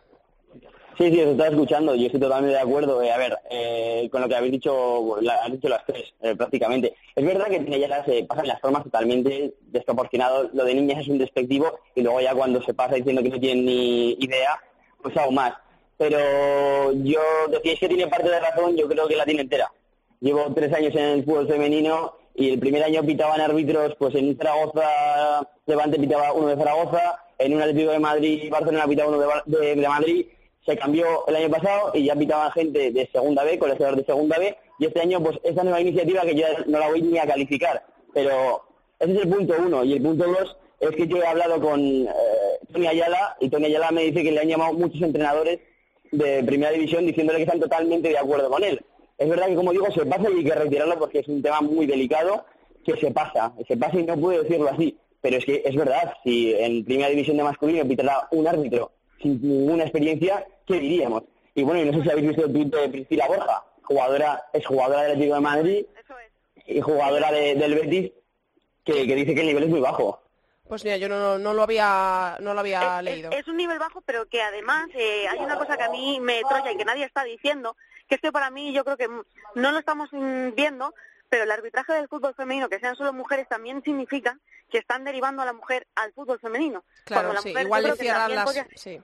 [0.97, 1.95] Sí, sí, os estaba escuchando.
[1.97, 3.03] Yo estoy totalmente de acuerdo.
[3.03, 6.95] Eh, a ver, eh, con lo que habéis dicho, la, dicho las tres, eh, prácticamente.
[7.17, 10.51] Es verdad que tiene ya las, pasan las formas totalmente desproporcionado.
[10.53, 13.40] Lo de niñas es un despectivo y luego ya cuando se pasa diciendo que no
[13.40, 14.57] tienen ni idea,
[15.03, 15.55] pues aún más.
[15.97, 19.73] Pero yo decía que tiene parte de razón, yo creo que la tiene entera.
[20.21, 24.37] Llevo tres años en el fútbol femenino y el primer año pitaban árbitros, pues en
[24.37, 29.88] Zaragoza, Levante pitaba uno de Zaragoza, en un Atlético de Madrid, Barcelona pitaba uno de
[29.88, 30.27] Madrid
[30.64, 34.38] se cambió el año pasado y ya pitaban gente de segunda B, colegiador de segunda
[34.38, 37.27] B, y este año pues esa nueva iniciativa que yo no la voy ni a
[37.27, 38.64] calificar, pero
[38.98, 41.81] ese es el punto uno, y el punto dos es que yo he hablado con
[41.81, 42.09] eh,
[42.72, 45.61] Tony Ayala, y Tony Ayala me dice que le han llamado muchos entrenadores
[46.11, 48.81] de primera división diciéndole que están totalmente de acuerdo con él.
[49.18, 51.61] Es verdad que, como digo, se pasa y hay que retirarlo porque es un tema
[51.61, 52.44] muy delicado,
[52.85, 56.14] que se pasa, se pasa y no puedo decirlo así, pero es que es verdad,
[56.22, 61.24] si en primera división de masculino pitará un árbitro sin ninguna experiencia, ¿qué diríamos?
[61.55, 64.66] Y bueno, y no sé si habéis visto el tweet de Priscila Borja, jugadora, es
[64.66, 65.87] jugadora del Atlético de Madrid
[66.66, 68.12] y jugadora del Betis,
[68.85, 70.20] que, dice que el nivel es muy bajo.
[70.66, 73.31] Pues mira, yo no, no lo había, no lo había leído.
[73.31, 76.40] Es, un nivel bajo, pero que además eh, hay una cosa que a mí me
[76.48, 77.77] troya y que nadie está diciendo,
[78.09, 80.08] que es que para mí yo creo que no lo estamos
[80.54, 80.94] viendo,
[81.29, 84.38] pero el arbitraje del fútbol femenino, que sean solo mujeres, también significa
[84.71, 86.83] que están derivando a la mujer al fútbol femenino.
[87.04, 88.67] Claro, sí, igual le cierran las...
[88.75, 89.00] Sí.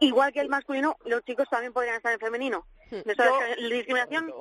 [0.00, 2.66] Igual que el masculino, los chicos también podrían estar en femenino.
[2.90, 3.00] Hmm.
[3.06, 4.32] la discriminación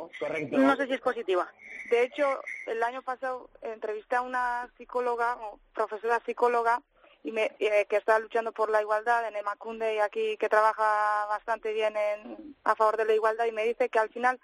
[0.51, 1.51] no sé si es positiva.
[1.91, 6.81] De hecho, el año pasado entrevisté a una psicóloga o profesora psicóloga
[7.23, 11.73] y eh, que está luchando por la igualdad en Emacunde y aquí que trabaja bastante
[11.73, 14.39] bien en, a favor de la igualdad y me dice que al final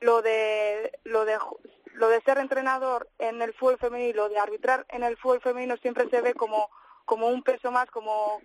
[0.00, 1.38] lo de lo de
[1.94, 5.76] lo de ser entrenador en el fútbol femenino, lo de arbitrar en el fútbol femenino
[5.78, 6.70] siempre se ve como
[7.04, 8.40] como un peso más, como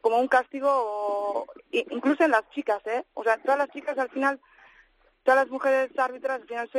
[0.00, 3.04] como un castigo, incluso en las chicas, ¿eh?
[3.14, 4.40] O sea, todas las chicas al final,
[5.22, 6.70] todas las mujeres árbitras al final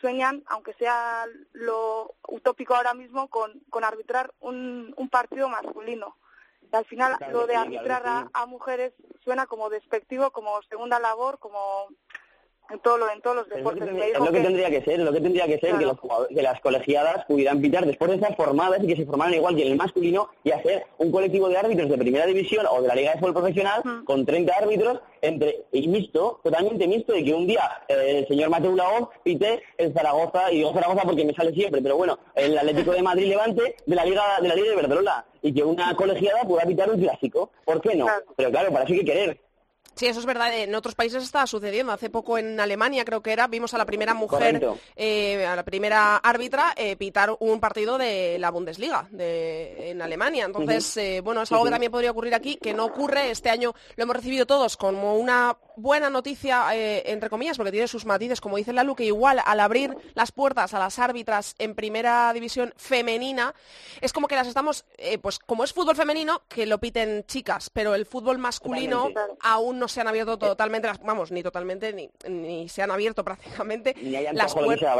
[0.00, 6.16] sueñan, aunque sea lo utópico ahora mismo, con, con arbitrar un, un partido masculino.
[6.72, 8.92] Y al final lo de arbitrar a mujeres
[9.22, 11.88] suena como despectivo, como segunda labor, como
[12.70, 13.88] en, todo en todos los deportes.
[13.88, 15.98] Es lo que, tendría que ser, lo que tendría que ser que, los
[16.28, 19.62] que las colegiadas pudieran pitar después de estar formadas y que se formaran igual que
[19.62, 22.94] en el masculino y hacer un colectivo de árbitros de primera división o de la
[22.94, 27.46] Liga de Fútbol Profesional con 30 árbitros entre y mixto, totalmente mixto, de que un
[27.46, 31.52] día eh, el señor Mateo Laoz pite el Zaragoza, y digo Zaragoza porque me sale
[31.52, 34.76] siempre, pero bueno, el Atlético de Madrid Levante de la Liga de la Liga de
[34.76, 37.50] Verdrola y que una colegiada pueda pitar un clásico.
[37.64, 38.06] ¿Por qué no?
[38.34, 39.40] Pero claro, para eso hay que querer.
[39.94, 40.56] Sí, eso es verdad.
[40.56, 41.92] En otros países está sucediendo.
[41.92, 44.66] Hace poco en Alemania, creo que era, vimos a la primera mujer,
[44.96, 50.46] eh, a la primera árbitra, eh, pitar un partido de la Bundesliga de, en Alemania.
[50.46, 53.30] Entonces, eh, bueno, es algo que también podría ocurrir aquí, que no ocurre.
[53.30, 58.04] Este año lo hemos recibido todos como una buena noticia, entre comillas, porque tiene sus
[58.04, 62.32] matices, como dice Lalu, que igual al abrir las puertas a las árbitras en primera
[62.32, 63.54] división femenina,
[64.00, 64.84] es como que las estamos,
[65.20, 69.83] pues como es fútbol femenino, que lo piten chicas, pero el fútbol masculino aún no
[69.84, 73.94] no se han abierto totalmente las, vamos, ni totalmente, ni, ni se han abierto prácticamente
[74.32, 74.96] las puertas.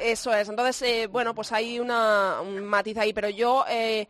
[0.00, 0.48] Eso es.
[0.48, 4.08] Entonces, eh, bueno, pues hay una, un matiz ahí, pero yo eh,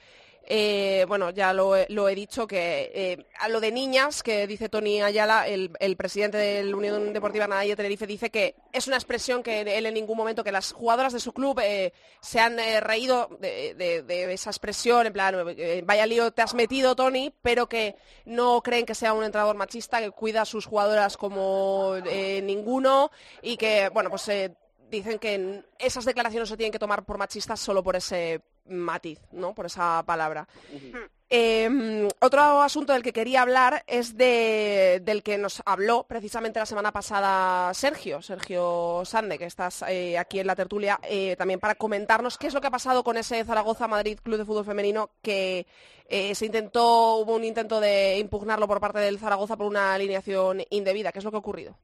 [0.52, 5.00] eh, bueno, ya lo, he dicho, que eh, a lo de niñas, que dice Tony
[5.00, 9.60] Ayala, el, presidente de la Unión Deportiva Nadie Tenerife, dice que es una expresión que
[9.60, 14.04] él en ningún momento, que las jugadoras de su club eh, se han reído de,
[14.32, 15.36] esa expresión, en plan,
[15.84, 17.94] vaya lío te has metido, Tony, pero que
[18.24, 21.94] no creen que sea un entrenador machista, que cuida a sus jugadoras como
[22.42, 24.28] ninguno y que, bueno, pues
[24.90, 29.54] dicen que esas declaraciones se tienen que tomar por machistas solo por ese matiz, ¿no?
[29.54, 30.46] Por esa palabra.
[31.32, 36.90] Em, otro asunto del que quería hablar es del que nos habló precisamente la semana
[36.90, 42.36] pasada Sergio, Sergio Sande, que estás eh, aquí en la tertulia, eh, también para comentarnos
[42.36, 45.68] qué es lo que ha pasado con ese Zaragoza-Madrid Club de Fútbol Femenino que
[46.08, 50.62] eh, se intentó, hubo un intento de impugnarlo por parte del Zaragoza por una alineación
[50.70, 51.12] indebida.
[51.12, 51.78] ¿Qué es lo que ha ocurrido?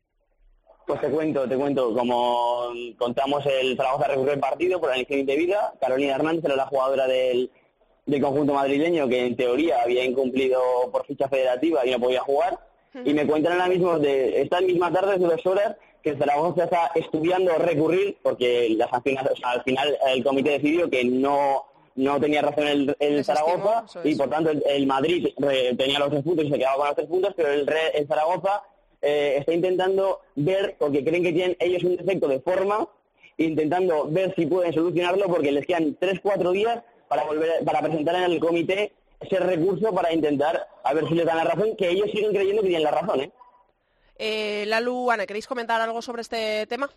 [0.87, 1.93] Pues te cuento, te cuento.
[1.95, 5.75] Como contamos, el Zaragoza recurrió el partido por la elección indebida.
[5.81, 7.51] Carolina Hernández era la jugadora del,
[8.21, 10.61] conjunto madrileño que en teoría había incumplido
[10.93, 12.61] por ficha federativa y no podía jugar.
[13.05, 16.65] Y me cuentan ahora mismo de esta misma tarde, de dos horas, que el Zaragoza
[16.65, 21.67] está estudiando recurrir, porque las al final el comité decidió que no
[21.97, 25.29] no tenía razón el, Zaragoza y por tanto el, Madrid
[25.77, 28.63] tenía los tres puntos y se quedaba con los tres puntos, pero el, el Zaragoza
[29.03, 32.89] eh, está intentando ver, porque creen que tienen ellos un defecto de forma,
[33.37, 38.15] intentando ver si pueden solucionarlo porque les quedan tres, cuatro días para volver, para presentar
[38.17, 41.89] en el comité ese recurso para intentar a ver si les dan la razón, que
[41.91, 43.33] ellos siguen creyendo que tienen la razón, ¿eh?
[44.19, 46.91] eh Lalu, Ana, ¿queréis comentar algo sobre este tema?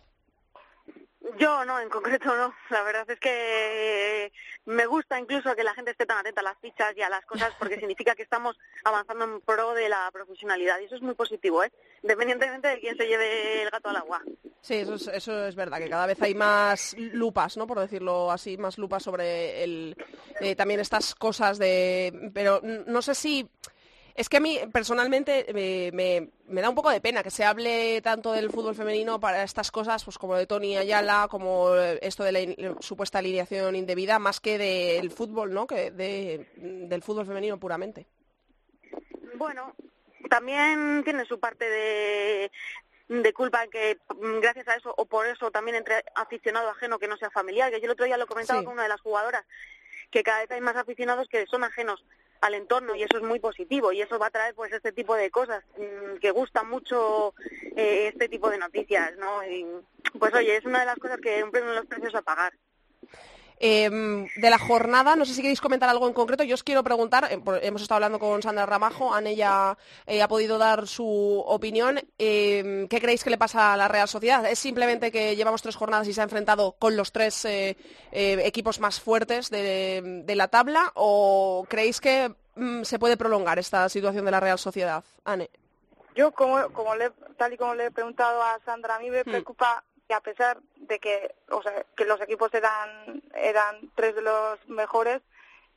[1.38, 2.54] Yo no, en concreto no.
[2.70, 4.32] La verdad es que
[4.66, 7.24] me gusta incluso que la gente esté tan atenta a las fichas y a las
[7.26, 11.14] cosas porque significa que estamos avanzando en pro de la profesionalidad y eso es muy
[11.14, 11.72] positivo, ¿eh?
[12.02, 14.22] Independientemente de quién se lleve el gato al agua.
[14.60, 17.66] Sí, eso es, eso es verdad, que cada vez hay más lupas, ¿no?
[17.66, 19.96] Por decirlo así, más lupas sobre el,
[20.40, 22.30] eh, también estas cosas de...
[22.34, 23.48] Pero no sé si
[24.14, 28.32] es que a mí personalmente me, da un poco de pena que se hable tanto
[28.32, 32.76] del fútbol femenino para estas cosas, pues como de Tony Ayala, como esto de la
[32.80, 35.66] supuesta alineación indebida, más que del fútbol, ¿no?
[35.66, 38.06] Que del fútbol femenino puramente.
[39.34, 39.74] Bueno,
[40.28, 43.98] también tiene su parte de, culpa que
[44.40, 47.80] gracias a eso o por eso también entre aficionado ajeno que no sea familiar, que
[47.80, 49.44] yo el otro día lo comentaba con una de las jugadoras,
[50.10, 52.04] que cada vez hay más aficionados que son ajenos
[52.40, 55.14] al entorno y eso es muy positivo y eso va a traer pues este tipo
[55.14, 57.34] de cosas mm, que gustan mucho
[57.76, 59.66] eh, este tipo de noticias no y,
[60.18, 62.52] pues oye es una de las cosas que un premio los precios a pagar
[63.62, 66.42] Em, de la jornada, no sé si queréis comentar algo en concreto.
[66.44, 70.56] Yo os quiero preguntar, eh, hemos estado hablando con Sandra Ramajo, Anne ya ha podido
[70.56, 72.00] dar su opinión.
[72.16, 74.46] Em, ¿Qué creéis que le pasa a la Real Sociedad?
[74.46, 77.76] ¿Es simplemente que llevamos tres jornadas y se ha enfrentado con los tres eh,
[78.12, 80.92] eh, equipos más fuertes de, la tabla?
[80.94, 85.04] ¿O creéis que mm, se puede prolongar esta situación de la Real Sociedad?
[85.24, 85.50] Anne.
[86.16, 86.58] Yo, como,
[87.36, 89.24] tal y como le he preguntado a Sandra, a mí me hmm.
[89.24, 94.22] preocupa que a pesar de que, o sea, que los equipos eran, eran tres de
[94.22, 95.22] los mejores,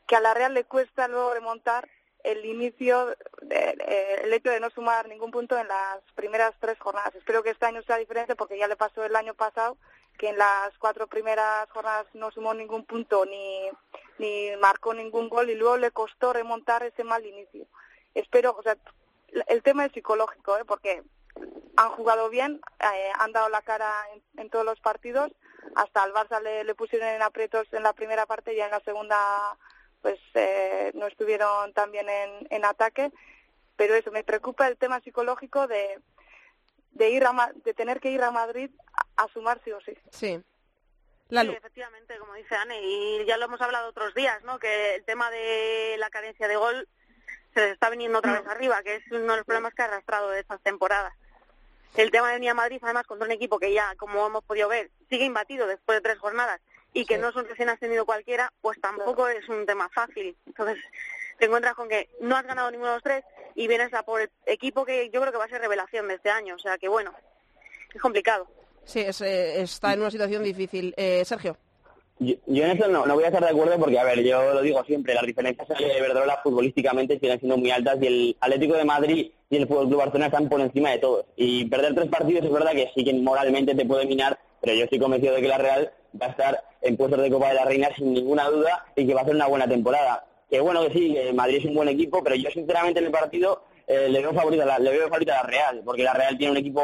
[0.08, 1.88] que a la Real le cuesta luego remontar
[2.24, 7.14] el inicio, de, el hecho de no sumar ningún punto en las primeras tres jornadas.
[7.14, 9.78] Espero que este año sea diferente porque ya le pasó el año pasado
[10.18, 13.70] que en las cuatro primeras jornadas no sumó ningún punto ni,
[14.18, 17.68] ni marcó ningún gol y luego le costó remontar ese mal inicio.
[18.16, 18.78] Espero, o sea,
[19.48, 20.66] el tema es psicológico, ¿eh?
[20.66, 21.04] porque
[21.76, 23.92] han jugado bien, eh, han dado la cara
[24.38, 25.32] en, todos los partidos,
[25.76, 28.80] hasta al Barça le, le pusieron en aprietos en la primera parte y en la
[28.82, 29.18] segunda
[30.04, 33.12] pues eh, no estuvieron también en, en ataque,
[33.78, 36.00] pero eso, me preocupa el tema psicológico de,
[36.92, 38.70] de, ir a, de tener que ir a Madrid
[39.16, 39.98] a, sumar sí o sí.
[40.12, 40.42] Sí.
[41.30, 44.60] Sí, efectivamente, como dice Anne, y ya lo hemos hablado otros días, ¿no?
[44.60, 46.88] Que el tema de la carencia de gol
[47.56, 49.86] se les está viniendo otra vez arriba, que es uno de los problemas que ha
[49.86, 51.14] arrastrado de estas temporadas.
[51.96, 54.68] El tema de venir a Madrid, además, contra un equipo que ya, como hemos podido
[54.68, 56.60] ver, sigue imbatido después de tres jornadas
[56.94, 60.36] y que no es un recién ascendido cualquiera, pues tampoco es un tema fácil.
[60.46, 60.78] Entonces,
[61.38, 63.24] te encuentras con que no has ganado ninguno de los tres
[63.56, 66.16] y vienes a por el equipo que yo creo que va a ser revelación de
[66.16, 66.56] este año.
[66.56, 67.14] O sea que, bueno,
[67.94, 68.48] es complicado.
[68.86, 70.94] Sí, eh, está en una situación difícil.
[70.98, 71.58] Eh, Sergio.
[72.26, 74.62] Yo, en eso no, no voy a estar de acuerdo porque, a ver, yo lo
[74.62, 78.86] digo siempre, las diferencias de Verdrola futbolísticamente siguen siendo muy altas y el Atlético de
[78.86, 81.26] Madrid y el Fútbol Club Barcelona están por encima de todos.
[81.36, 84.86] Y perder tres partidos es verdad que sí que moralmente te puede minar, pero yo
[84.86, 87.66] estoy convencido de que la Real va a estar en puestos de Copa de la
[87.66, 90.26] Reina sin ninguna duda y que va a hacer una buena temporada.
[90.50, 93.64] Que bueno que sí, Madrid es un buen equipo, pero yo sinceramente en el partido
[93.88, 96.52] eh, le veo favorita la, le veo favorita a la Real, porque la Real tiene
[96.52, 96.82] un equipo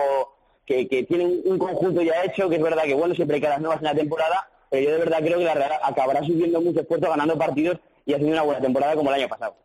[0.66, 3.62] que, que tiene un, conjunto ya hecho, que es verdad que bueno, siempre hay caras
[3.62, 6.82] nuevas en la temporada, pero yo de verdad creo que la Real acabará subiendo mucho
[6.82, 9.56] esfuerzo, ganando partidos y haciendo una buena temporada como el año pasado.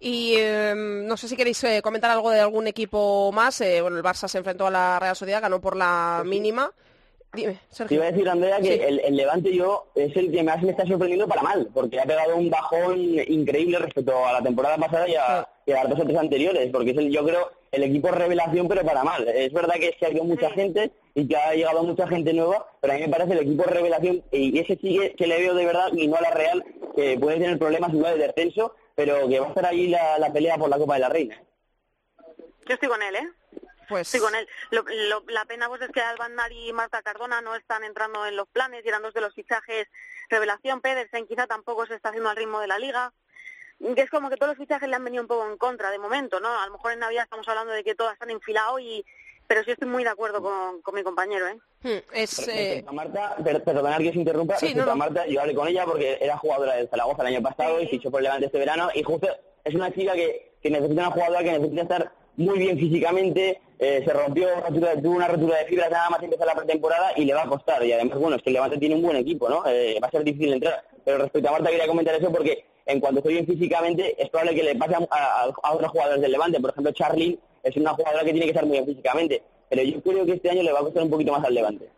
[0.00, 3.60] Y em, no sé si queréis eh, comentar algo de algún equipo más.
[3.60, 6.72] Eh, bueno, el Barça se enfrentó a la Real Sociedad, ganó por la mínima.
[7.32, 7.88] Dime, Sergio.
[7.88, 10.86] Te iba a decir, Andrea, que el, Levante yo es el que más me está
[10.86, 15.14] sorprendiendo para mal, porque ha pegado un bajón increíble respecto a la temporada pasada y
[15.14, 18.84] a, las dos o tres anteriores, porque es el, yo creo el equipo revelación, pero
[18.84, 19.26] para mal.
[19.28, 22.66] Es verdad que se ha ido mucha gente y que ha llegado mucha gente nueva,
[22.80, 25.66] pero a mí me parece el equipo revelación y ese sí que, le veo de
[25.66, 26.64] verdad y no a la Real,
[26.94, 30.32] que puede tener problemas igual de descenso, pero que va a estar ahí la, la
[30.32, 31.42] pelea por la Copa de la Reina.
[32.66, 33.28] Yo estoy con él, ¿eh?
[33.88, 34.06] Pues...
[34.06, 34.46] Sí, con él.
[35.28, 38.84] la pena pues es que Alban y Marta Cardona no están entrando en los planes
[38.84, 39.88] y eran dos de los fichajes
[40.28, 40.82] revelación.
[40.82, 43.12] Pedersen quizá tampoco se está haciendo al ritmo de la liga.
[43.78, 45.98] Que es como que todos los fichajes le han venido un poco en contra de
[45.98, 46.48] momento, ¿no?
[46.48, 49.04] A lo mejor en Navidad estamos hablando de que todas están enfilados y
[49.48, 51.58] pero sí estoy muy de acuerdo con, con mi compañero, ¿eh?
[51.82, 52.84] Hmm, es, eh...
[52.92, 56.74] Marta, perdonad que se interrumpa, sí, no, Marta, yo hablé con ella porque era jugadora
[56.74, 59.26] del Zaragoza el año pasado y fichó por Levante este verano y justo
[59.64, 64.02] es una chica que, que necesita una jugadora que necesita estar muy bien físicamente, eh,
[64.04, 64.48] se rompió,
[65.02, 67.84] tuvo una rotura de fibras nada más empezar la pretemporada y le va a costar.
[67.84, 69.66] Y además, bueno, es que el Levante tiene un buen equipo, ¿no?
[69.66, 70.84] Eh, va a ser difícil entrar.
[71.04, 74.54] Pero respecto a Marta quería comentar eso porque en cuanto estoy bien físicamente es probable
[74.54, 76.60] que le pase a, otros jugadores del Levante.
[76.60, 79.42] Por ejemplo, Charly es una jugadora que tiene que estar muy bien físicamente.
[79.68, 81.88] Pero yo creo que este año le va a costar un poquito más al Levante.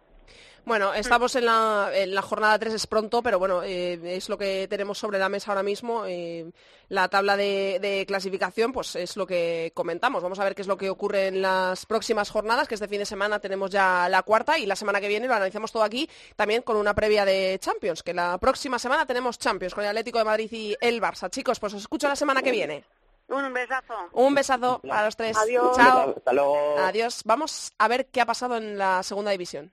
[0.65, 4.39] Bueno, estamos en la, en la jornada 3, es pronto, pero bueno, eh, es lo
[4.39, 6.05] que tenemos sobre la mesa ahora mismo.
[6.07, 6.51] Eh,
[6.89, 10.23] la tabla de, clasificación, pues es lo que comentamos.
[10.23, 12.99] Vamos a ver qué es lo que ocurre en las próximas jornadas, que este fin
[12.99, 16.09] de semana tenemos ya la cuarta y la semana que viene lo analizamos todo aquí,
[16.37, 20.19] también con una previa de Champions, que la próxima semana tenemos Champions con el Atlético
[20.19, 21.31] de Madrid y el Barça.
[21.31, 22.85] Chicos, pues os escucho la semana que viene.
[23.29, 23.95] Un besazo.
[24.13, 25.37] Un besazo a los tres.
[25.37, 25.77] Adiós.
[25.77, 26.15] Chao.
[26.17, 26.79] Hasta luego.
[26.79, 27.23] Adiós.
[27.25, 29.73] Vamos a ver qué ha pasado en la segunda división.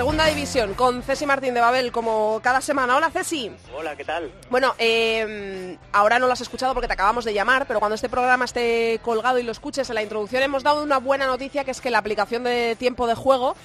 [0.00, 2.96] segunda división con Ceci Martín de Babel como cada semana.
[2.96, 3.52] Hola Ceci.
[3.76, 4.32] Hola, ¿qué tal?
[4.48, 8.08] Bueno, eh, ahora no lo has escuchado porque te acabamos de llamar, pero cuando este
[8.08, 11.72] programa esté colgado y lo escuches en la introducción hemos dado una buena noticia que
[11.72, 13.56] es que la aplicación de tiempo de juego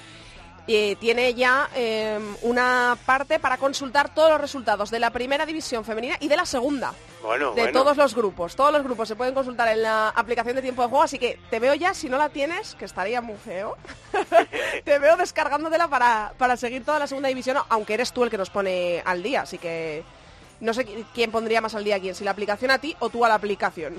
[0.66, 5.84] y tiene ya em, una parte para consultar todos los resultados de la primera división
[5.84, 6.92] femenina y de la segunda.
[7.22, 8.54] Bueno, de todos los grupos.
[8.54, 11.38] Todos los grupos se pueden consultar en la aplicación de tiempo de juego, así que
[11.50, 13.76] te veo ya, si no la tienes, que estaría muy feo,
[14.84, 18.38] te veo descargándotela para, para seguir toda la segunda división, aunque eres tú el que
[18.38, 20.04] nos pone al día, así que
[20.60, 23.08] no sé quién pondría más al día a quién, si la aplicación a ti o
[23.08, 23.94] tú a la aplicación.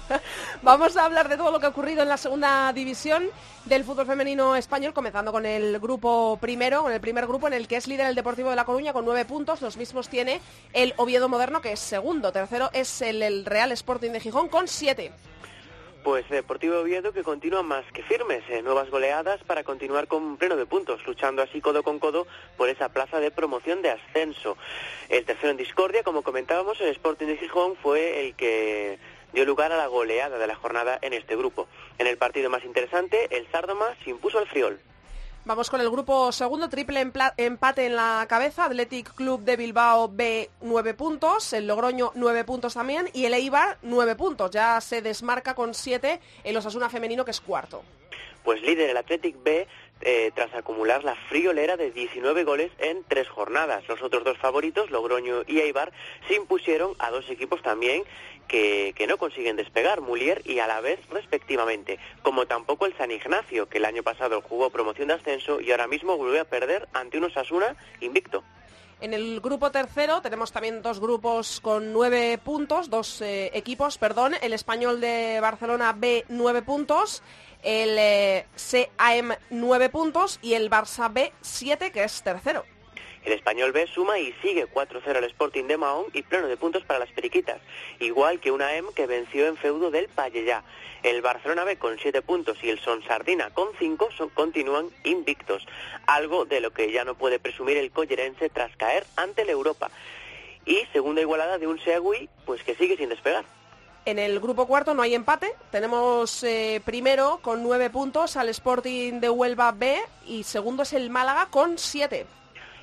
[0.62, 3.26] Vamos a hablar de todo lo que ha ocurrido en la segunda división
[3.64, 7.68] del fútbol femenino español, comenzando con el grupo primero, con el primer grupo en el
[7.68, 9.60] que es líder el Deportivo de La Coruña con nueve puntos.
[9.60, 10.40] Los mismos tiene
[10.72, 12.32] el Oviedo Moderno, que es segundo.
[12.32, 15.12] Tercero es el, el Real Sporting de Gijón con siete.
[16.08, 20.56] Pues Deportivo Oviedo que continúa más que firmes, en nuevas goleadas para continuar con pleno
[20.56, 24.56] de puntos, luchando así codo con codo por esa plaza de promoción de ascenso.
[25.10, 28.98] El tercero en discordia, como comentábamos, el Sporting de Gijón fue el que
[29.34, 31.68] dio lugar a la goleada de la jornada en este grupo.
[31.98, 34.80] En el partido más interesante, el Sardoma se impuso al Friol.
[35.48, 40.50] Vamos con el grupo segundo, triple empate en la cabeza, Athletic Club de Bilbao B
[40.60, 44.50] 9 puntos, el Logroño 9 puntos también y el Eibar 9 puntos.
[44.50, 47.82] Ya se desmarca con 7 el Osasuna femenino que es cuarto.
[48.44, 49.66] Pues líder el Athletic B
[50.02, 53.88] eh, tras acumular la friolera de 19 goles en tres jornadas.
[53.88, 55.92] Los otros dos favoritos, Logroño y Eibar,
[56.28, 58.04] se impusieron a dos equipos también
[58.48, 63.84] que, no consiguen despegar, Mulier y Alavés respectivamente, como tampoco el San Ignacio, que el
[63.84, 67.76] año pasado jugó promoción de ascenso y ahora mismo vuelve a perder ante un Osasuna
[68.00, 68.42] invicto.
[69.00, 74.34] En el grupo tercero tenemos también dos grupos con nueve puntos, dos eh, equipos, perdón.
[74.42, 77.22] El español de Barcelona B nueve puntos,
[77.62, 78.46] el eh,
[78.96, 82.64] CAM nueve puntos y el Barça B siete que es tercero.
[83.28, 86.82] El español B suma y sigue 4-0 al Sporting de Mahón y pleno de puntos
[86.84, 87.60] para las periquitas,
[88.00, 90.64] igual que una M que venció en feudo del Pallellá.
[91.02, 95.66] El Barcelona B con 7 puntos y el Son Sardina con 5 continúan invictos,
[96.06, 99.90] algo de lo que ya no puede presumir el collerense tras caer ante la Europa.
[100.64, 103.44] Y segunda igualada de un Segui, pues que sigue sin despegar.
[104.06, 105.52] En el grupo cuarto no hay empate.
[105.70, 111.10] Tenemos eh, primero con nueve puntos al Sporting de Huelva B y segundo es el
[111.10, 112.24] Málaga con siete.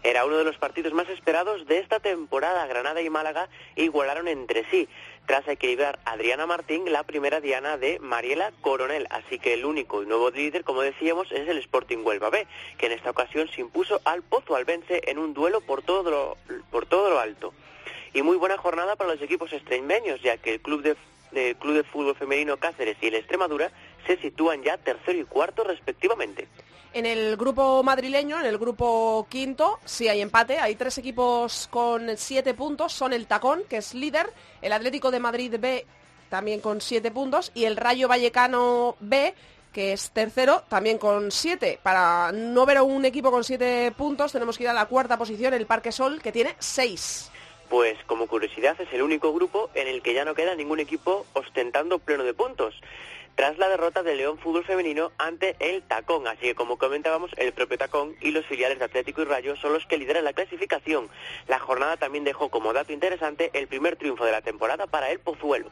[0.05, 2.67] Era uno de los partidos más esperados de esta temporada.
[2.67, 4.87] Granada y Málaga igualaron entre sí
[5.25, 9.07] tras equilibrar Adriana Martín la primera diana de Mariela Coronel.
[9.09, 12.45] Así que el único y nuevo líder, como decíamos, es el Sporting Huelva B,
[12.77, 17.19] que en esta ocasión se impuso al Pozo Albense en un duelo por todo lo,
[17.19, 17.55] alto.
[18.13, 21.83] Y muy buena jornada para los equipos extremeños, ya que el Club de, Club de
[21.83, 23.71] Fútbol Femenino Cáceres y el Extremadura
[24.05, 26.47] se sitúan ya tercero y cuarto respectivamente.
[26.95, 30.59] En el grupo madrileño, en el grupo quinto, sí hay empate.
[30.59, 32.93] Hay tres equipos con siete puntos.
[32.93, 34.31] Son el Tacón, que es líder,
[34.61, 35.85] el Atlético de Madrid B,
[36.29, 39.33] también con siete puntos, y el Rayo Vallecano B,
[39.73, 41.81] que es tercero, también con siete.
[41.83, 45.17] Para no ver a un equipo con siete puntos, tenemos que ir a la cuarta
[45.17, 47.29] posición, el Parque Sol, que tiene seis.
[47.67, 51.25] Pues como curiosidad es el único grupo en el que ya no queda ningún equipo
[51.33, 52.73] ostentando pleno de puntos
[53.35, 56.27] tras la derrota del León Fútbol Femenino ante el Tacón.
[56.27, 59.73] Así que, como comentábamos, el propio Tacón y los filiales de Atlético y Rayo son
[59.73, 61.09] los que lideran la clasificación.
[61.47, 65.19] La jornada también dejó como dato interesante el primer triunfo de la temporada para el
[65.19, 65.69] Pozuelo.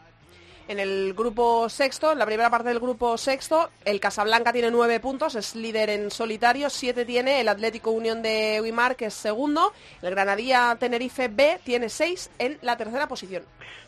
[0.65, 5.01] En el grupo sexto, en la primera parte del grupo sexto, el Casablanca tiene nueve
[5.01, 9.73] puntos, es líder en solitario, siete tiene el Atlético Unión de Uimar, que es segundo,
[10.01, 13.43] el Granadilla Tenerife B tiene seis en la tercera posición.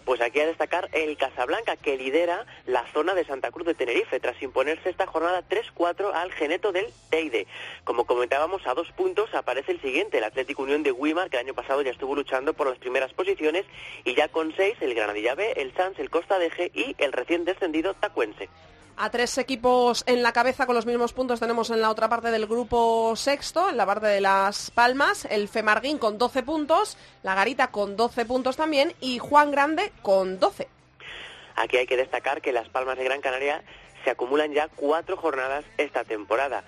[0.05, 4.19] Pues aquí a destacar el Casablanca, que lidera la zona de Santa Cruz de Tenerife,
[4.19, 7.47] tras imponerse esta jornada 3-4 al Geneto del Teide.
[7.83, 11.45] Como comentábamos, a dos puntos aparece el siguiente, el Atlético Unión de Wimar, que el
[11.45, 13.65] año pasado ya estuvo luchando por las primeras posiciones,
[14.03, 17.11] y ya con seis, el Granadilla B, el Sans, el Costa de G y el
[17.11, 18.47] recién descendido Tacuense.
[18.97, 22.31] A tres equipos en la cabeza con los mismos puntos tenemos en la otra parte
[22.31, 27.35] del grupo sexto, en la parte de Las Palmas, el Femarguín con 12 puntos, la
[27.35, 30.69] Garita con 12 puntos también y Juan Grande con 12.
[31.57, 33.63] Aquí hay que destacar que Las Palmas de Gran Canaria
[34.05, 36.63] se acumulan ya cuatro jornadas esta temporada.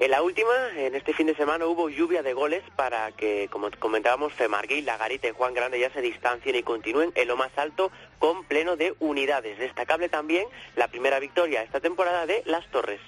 [0.00, 3.68] En la última, en este fin de semana, hubo lluvia de goles para que, como
[3.78, 7.92] comentábamos, Femarguí, Lagarita y Juan Grande ya se distancien y continúen en lo más alto
[8.18, 9.58] con pleno de unidades.
[9.58, 12.98] Destacable también la primera victoria esta temporada de Las Torres.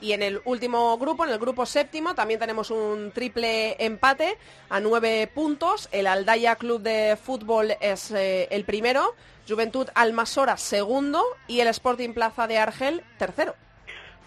[0.00, 4.78] Y en el último grupo, en el grupo séptimo, también tenemos un triple empate a
[4.78, 5.88] nueve puntos.
[5.90, 9.16] El Aldaya Club de Fútbol es eh, el primero,
[9.48, 13.56] Juventud Almasora segundo y el Sporting Plaza de Argel tercero.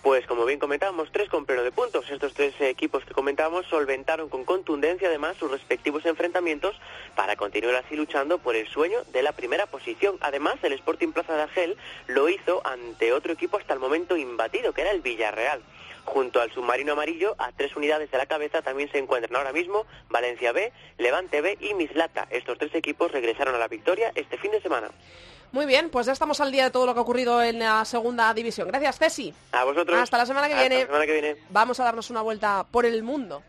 [0.01, 2.09] Pues como bien comentábamos, tres con pleno de puntos.
[2.09, 6.75] Estos tres equipos que comentábamos solventaron con contundencia además sus respectivos enfrentamientos
[7.15, 10.17] para continuar así luchando por el sueño de la primera posición.
[10.21, 11.77] Además, el Sporting Plaza de Argel
[12.07, 15.61] lo hizo ante otro equipo hasta el momento imbatido, que era el Villarreal.
[16.03, 19.85] Junto al submarino amarillo, a tres unidades de la cabeza también se encuentran ahora mismo
[20.09, 22.27] Valencia B, Levante B y Mislata.
[22.31, 24.89] Estos tres equipos regresaron a la victoria este fin de semana.
[25.51, 27.83] Muy bien, pues ya estamos al día de todo lo que ha ocurrido en la
[27.83, 28.69] segunda división.
[28.69, 29.33] Gracias, Cesi.
[29.51, 29.99] A vosotros.
[29.99, 30.79] Hasta la semana que viene.
[30.79, 31.35] La semana que viene.
[31.49, 33.43] Vamos a darnos una vuelta por el mundo.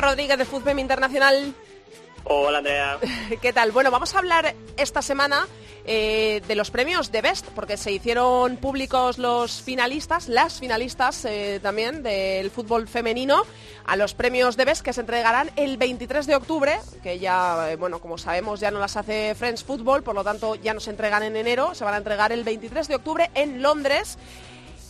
[0.00, 1.54] Borja Rodríguez de Fútbol Internacional.
[2.24, 2.98] Hola, Andrea.
[3.42, 3.70] ¿Qué tal?
[3.70, 5.46] Bueno, vamos a hablar esta semana
[5.84, 11.60] eh, de los premios de Best, porque se hicieron públicos los finalistas, las finalistas eh,
[11.62, 13.42] también del fútbol femenino,
[13.84, 17.76] a los premios de Best que se entregarán el 23 de octubre, que ya, eh,
[17.76, 20.90] bueno, como sabemos, ya no las hace Friends Football, por lo tanto ya no se
[20.90, 24.16] entregan en enero, se van a entregar el 23 de octubre en Londres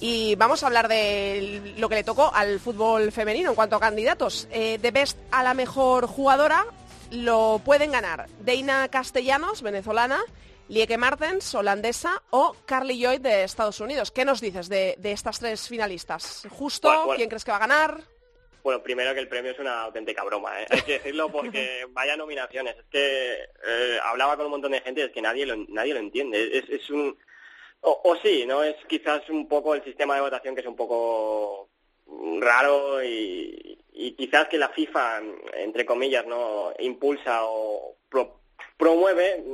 [0.01, 3.81] y vamos a hablar de lo que le tocó al fútbol femenino en cuanto a
[3.81, 4.49] candidatos.
[4.51, 6.65] Eh, de Best a la mejor jugadora
[7.11, 10.23] lo pueden ganar Deina Castellanos, venezolana,
[10.69, 14.11] Lieke Martens, holandesa, o Carly Lloyd de Estados Unidos.
[14.11, 16.47] ¿Qué nos dices de, estas tres finalistas?
[16.51, 17.13] ¿Justo?
[17.17, 18.01] ¿Quién crees que va a ganar?
[18.63, 20.67] Bueno, primero que el premio es una auténtica broma, ¿eh?
[20.71, 22.77] hay que decirlo porque vaya nominaciones.
[22.77, 25.95] Es que eh, hablaba con un montón de gente y es que nadie lo, nadie
[25.95, 26.65] lo entiende.
[26.69, 27.17] es un
[27.83, 28.63] o, sí, ¿no?
[28.63, 31.69] Es quizás un poco el sistema de votación que es un poco
[32.41, 33.79] raro y,
[34.17, 35.21] quizás que la FIFA,
[35.55, 37.97] entre comillas, no impulsa o
[38.77, 39.45] promueve,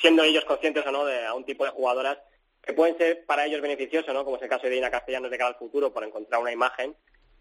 [0.00, 2.18] siendo ellos conscientes o no de a un tipo de jugadoras
[2.62, 4.24] que pueden ser para ellos beneficiosos, ¿no?
[4.24, 6.94] Como es el caso de Dina Castellanos de cara al futuro por encontrar una imagen,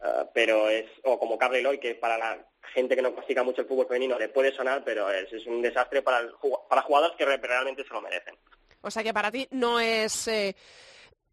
[0.04, 3.62] eh, pero es, o como Carly Lloyd, que para la gente que no consiga mucho
[3.62, 6.32] el fútbol femenino le puede sonar, pero es, es un desastre para, el,
[6.70, 8.36] para jugadores que realmente se lo merecen.
[8.82, 10.28] O sea que para ti no es...
[10.28, 10.56] Eh,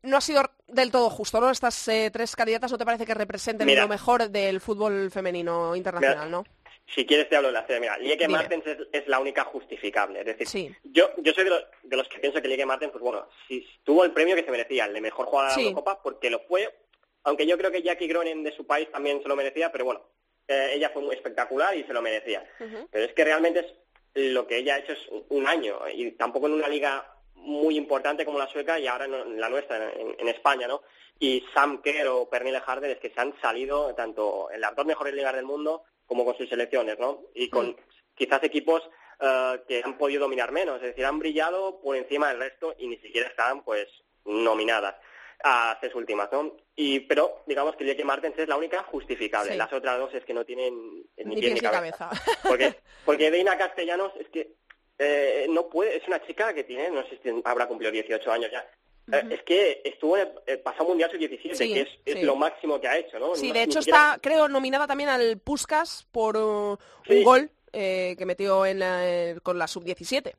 [0.02, 1.50] no ha sido del todo justo, ¿no?
[1.50, 6.30] Estas eh, tres candidatas no te parece que representen lo mejor del fútbol femenino internacional,
[6.30, 6.44] ¿no?
[6.94, 7.80] Si quieres te hablo de la serie.
[7.80, 10.20] Mira, Lieke Martens es, la única justificable.
[10.20, 13.66] Es decir, yo, yo soy de los, que pienso que Lieke Martens, pues bueno, si
[13.82, 16.40] tuvo el premio que se merecía, el de mejor jugadora de la Copa, porque lo
[16.40, 16.72] fue,
[17.24, 20.02] aunque yo creo que Jackie Groenen de su país también se lo merecía, pero bueno,
[20.46, 22.48] eh, ella fue muy espectacular y se lo merecía.
[22.90, 23.66] Pero es que realmente es
[24.14, 27.15] lo que ella ha hecho es un año y tampoco en una liga
[27.46, 30.82] muy importante como la sueca y ahora en la nuestra, en, España, ¿no?
[31.18, 34.84] Y Sam Kerr o Pernille Harder es que se han salido tanto en las dos
[34.84, 37.22] mejores ligas del mundo como con sus selecciones, ¿no?
[37.34, 37.76] Y con mm.
[38.14, 38.82] quizás equipos
[39.20, 42.88] eh, que han podido dominar menos, es decir, han brillado por encima del resto y
[42.88, 43.88] ni siquiera están, pues,
[44.24, 44.96] nominadas
[45.44, 46.56] a tres últimas, ¿no?
[46.74, 49.56] Y, pero digamos que Lieke Martens es la única justificable.
[49.56, 52.10] Las otras dos es que no tienen ni, pie ni cabeza.
[52.42, 52.74] Porque,
[53.04, 54.56] porque Deina Castellanos es que
[54.98, 58.50] eh, no puede, es una chica que tiene, no sé si habrá cumplido 18 años
[58.50, 58.66] ya.
[59.12, 62.98] Eh, es que estuvo en el pasado mundial sub-17, que es, lo máximo que ha
[62.98, 63.36] hecho, ¿no?
[63.36, 66.76] Sí, de hecho está, creo, nominada también al Puskas por uh,
[67.08, 68.80] un gol eh, que metió en
[69.42, 70.32] con la sub-17.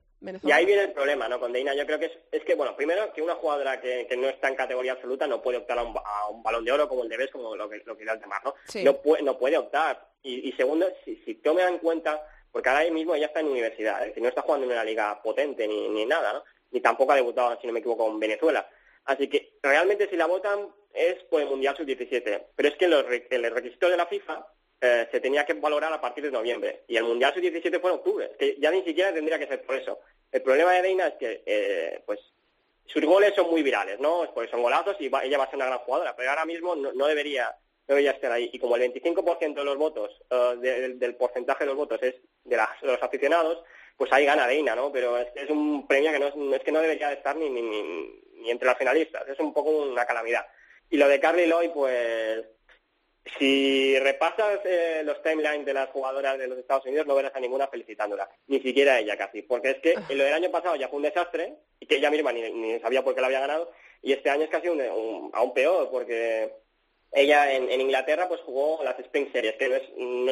[0.43, 1.39] Y ahí viene el problema, ¿no?
[1.39, 4.27] Con Deina yo creo que es, es que, bueno, primero que una jugadora que, no
[4.27, 7.17] está en categoría absoluta no puede optar a un, balón de oro como el de
[7.17, 8.55] Bes, como lo que, lo que el demás, ¿no?
[8.83, 10.09] No, puede, no puede optar.
[10.23, 14.07] Y, segundo, si, si toman en cuenta porque ahora mismo ella está en universidad, es
[14.07, 16.43] decir, no está jugando en una liga potente ni, ni nada, ¿no?
[16.71, 18.69] Ni tampoco ha debutado, si no me equivoco, en Venezuela.
[19.05, 22.43] Así que realmente si la votan es por el Mundial Sub-17.
[22.55, 24.45] Pero es que los, el requisito de la FIFA
[24.81, 26.83] eh, se tenía que valorar a partir de noviembre.
[26.87, 28.31] Y el Mundial Sub-17 fue en octubre.
[28.37, 29.99] que ya ni siquiera tendría que ser por eso.
[30.31, 32.19] El problema de Deina es que, eh, pues,
[32.85, 34.29] sus goles son muy virales, ¿no?
[34.33, 36.15] Porque son golazos y ella va a ser una gran jugadora.
[36.15, 37.55] Pero ahora mismo no debería
[37.87, 38.49] debería estar ahí.
[38.51, 42.57] Y como el 25% de los votos, eh, del porcentaje de los votos es de,
[42.81, 43.63] los aficionados,
[43.95, 44.91] pues ahí gana Deina, ¿no?
[44.91, 47.61] Pero es, es un premio que no es, que no debería de estar ni, ni,
[47.61, 49.27] ni, entre los finalistas.
[49.27, 50.45] Es un poco una calamidad.
[50.89, 52.45] Y lo de Carly Lloyd, pues
[53.37, 57.39] si repasas eh, los timelines de las jugadoras de los Estados Unidos, no verás a
[57.39, 60.03] ninguna felicitándola, ni siquiera ella casi, porque es que ah.
[60.09, 63.15] lo del año pasado ya fue un desastre y que ella misma ni, sabía por
[63.15, 63.71] qué la había ganado,
[64.01, 66.53] y este año es casi aún peor, porque
[67.11, 69.83] ella en, Inglaterra pues jugó las Spring Series, que no es,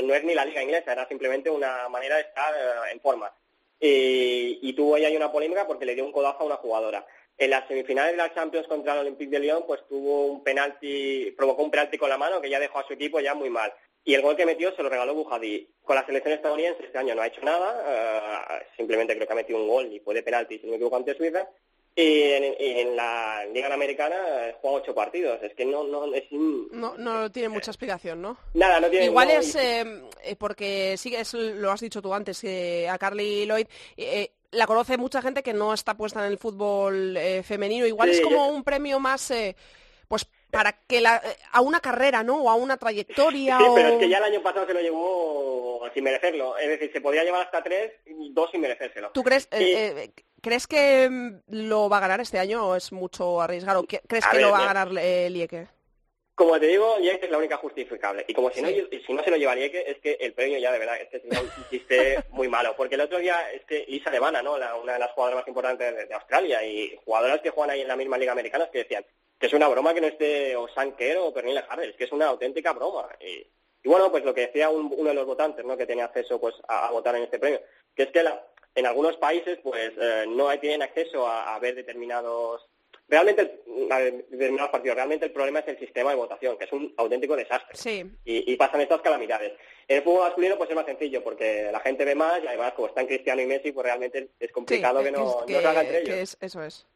[0.04, 3.32] no, es, ni la liga inglesa, era simplemente una manera de estar eh, en forma.
[3.80, 7.06] y, tuvo ahí una polémica porque le dio un codazo a una jugadora.
[7.38, 11.34] En las semifinales de la Champions contra el Olympique de Lyon, pues tuvo un penalti,
[11.38, 13.74] provocó un penalti con la mano que ya dejó a su equipo ya muy mal.
[14.06, 15.68] Y el gol que metió se lo regaló Bujadí.
[15.84, 19.36] Con la selección estadounidense este año no ha hecho nada, eh, simplemente creo que ha
[19.36, 21.50] metido un gol y fue de penalti, si no me equivoco, ante Suiza.
[21.98, 24.16] Y en, la Liga Americana
[24.48, 25.41] eh, juega ocho partidos.
[25.41, 28.38] Es que no, no es no, no tiene mucha explicación, ¿no?
[28.54, 29.06] Nada, no tiene.
[29.06, 30.02] Igual es eh,
[30.38, 32.43] porque sí, es, lo has dicho tú antes
[32.89, 33.68] a Carly Lloyd
[34.56, 37.86] la conoce mucha gente que no está puesta en el fútbol eh, femenino.
[37.86, 39.56] Igual es como un premio más, eh,
[40.08, 42.43] pues para que la, eh, a una carrera, ¿no?
[42.43, 43.58] O a una trayectoria.
[43.58, 46.58] Sí, pero es que ya el año pasado se lo llevó sin merecerlo.
[46.58, 49.12] Es decir, se podía llevar hasta tres, y dos sin merecérselo.
[49.12, 49.48] ¿Tú crees,
[50.46, 53.84] crees que mm, lo va a ganar este año o es mucho arriesgado?
[53.84, 55.68] ¿Crees que lo va a ganar Lieke?
[56.36, 58.26] Como te digo, Lieke es la única justificable.
[58.28, 60.72] Y como si no, si no se lo lleva Lieke, es que el premio ya
[60.72, 62.76] de verdad es que un chiste muy malo.
[62.78, 64.54] Porque el otro día es que Isa Levana, ¿no?
[64.54, 67.96] una de las jugadoras más importantes de, Australia y jugadoras que juegan ahí en la
[67.96, 69.06] misma liga americana que decían
[69.39, 72.12] que es una broma que no esté o Sanker o Pernilla Harder, es que es
[72.12, 73.08] una auténtica broma.
[73.20, 73.48] Y,
[73.88, 75.78] bueno, pues lo que decía uno de los votantes, ¿no?
[75.78, 77.62] Que tenía acceso pues a, votar en este premio,
[77.96, 78.24] que es que
[78.76, 82.68] en algunos países pues eh, no tienen acceso a ver determinados
[83.08, 83.62] realmente,
[84.30, 87.78] determinados partidos, realmente el problema es el sistema de votación, que es un auténtico desastre.
[87.78, 88.04] Sí.
[88.24, 89.54] Y, pasan estas calamidades.
[89.88, 92.74] En el fútbol masculino pues es más sencillo, porque la gente ve más y además
[92.74, 96.38] como están Cristiano y Messi, pues realmente es complicado que, no, se haga entre ellos.
[96.40, 96.88] eso es.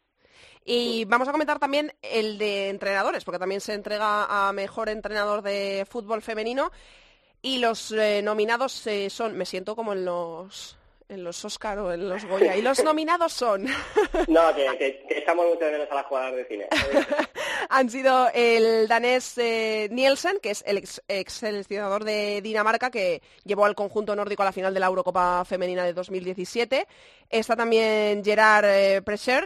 [0.66, 5.42] Y vamos a comentar también el de entrenadores, porque también se entrega a mejor entrenador
[5.42, 6.72] de fútbol femenino.
[7.42, 10.79] Y los eh, nominados eh, son, me siento como en los
[11.10, 12.56] en los Oscar o en los Goya.
[12.56, 13.66] Y los nominados son...
[14.28, 16.68] no, que, estamos muy menos a las jugadoras de cine.
[17.72, 23.22] Han sido el danés eh, Nielsen, que es el ex, ex, seleccionador de Dinamarca, que
[23.46, 26.88] llevó al conjunto nórdico a la final de la Eurocopa Femenina de 2017.
[27.30, 29.04] Está también Gerard eh,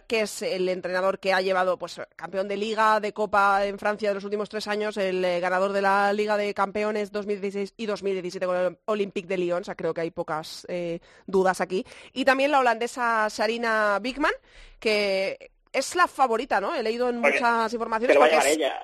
[0.08, 4.08] que es el entrenador que ha llevado, pues, campeón de Liga, de Copa en Francia
[4.08, 7.86] de los últimos tres años, el eh, ganador de la Liga de Campeones 2016 y
[7.88, 9.64] 2017 con el Olympique de Lyon.
[9.64, 11.86] O sea, creo que hay pocas eh, dudas aquí.
[12.14, 14.34] Y también la holandesa Sarina Bigman,
[14.80, 16.74] que es la favorita, ¿no?
[16.76, 18.38] He leído en muchas informaciones porque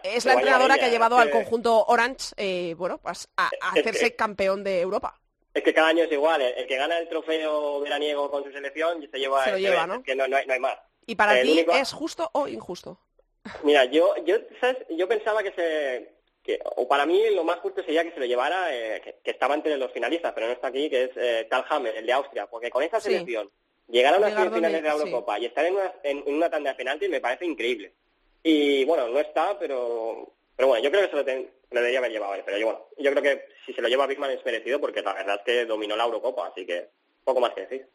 [0.03, 4.81] es, la entrenadora que ha llevado al conjunto Orange, bueno, pues a hacerse campeón de
[4.81, 5.19] Europa.
[5.53, 6.41] Es que cada año es igual.
[6.41, 9.43] El, que gana el trofeo veraniego con su selección se lleva.
[9.45, 10.03] Se lo lleva, ¿no?
[10.03, 10.77] que no, hay, más.
[11.05, 12.99] ¿Y para ti es justo o injusto?
[13.63, 14.37] Mira, yo, yo,
[14.89, 16.19] yo pensaba que se.
[16.43, 19.55] Que, o para mí lo más justo sería que se lo llevara, eh, que, estaba
[19.55, 22.69] entre los finalistas, pero no está aquí, que es eh, Talhammer, el de Austria, porque
[22.69, 23.51] con esa selección,
[23.89, 26.75] llegar a unas semifinales de la Eurocopa y estar en una, en, una tanda de
[26.75, 27.93] penaltis me parece increíble.
[28.43, 31.23] Y bueno, no está, pero pero bueno, yo creo que se lo,
[31.71, 34.43] debería haber llevado Pero yo, bueno, yo creo que si se lo lleva Bigman es
[34.43, 36.89] merecido porque la verdad es que dominó la Eurocopa, así que
[37.23, 37.87] poco más que decir.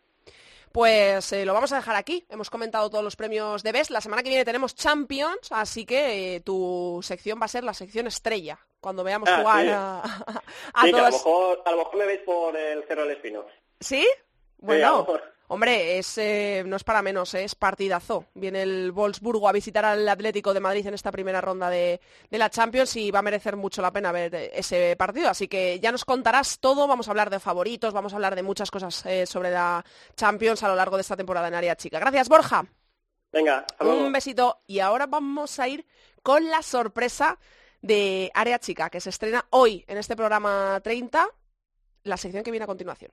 [0.73, 2.25] Pues eh, lo vamos a dejar aquí.
[2.31, 3.91] Hemos comentado todos los premios de BES.
[3.91, 7.75] La semana que viene tenemos Champions, así que eh, tu sección va a ser la
[7.75, 8.59] sección estrella.
[8.81, 9.99] Cuando veamos ah, jugar a,
[10.73, 13.45] a, sí, a, lo mejor, a lo mejor me veis por el Cerro del Espino.
[13.79, 14.09] ¿Sí?
[14.57, 15.07] Bueno,
[15.55, 18.27] Hombre, es, eh, no es para menos, eh, es partidazo.
[18.35, 22.01] Viene el Wolfsburgo a visitar al Atlético de Madrid en esta primera ronda de,
[22.31, 25.29] la Champions y va a merecer mucho la pena ver eh, ese partido.
[25.29, 28.43] Así que ya nos contarás todo, vamos a hablar de favoritos, vamos a hablar de
[28.43, 29.85] muchas cosas sobre la
[30.17, 32.01] Champions a lo largo de esta temporada en Área Chica.
[32.01, 32.67] Gracias, Borja.
[33.31, 34.61] Venga, un besito.
[34.67, 35.87] Y ahora vamos a ir
[36.25, 37.39] con la sorpresa
[37.81, 41.29] de Área Chica, que se estrena hoy en este programa 30,
[42.03, 43.13] la sección que viene a continuación.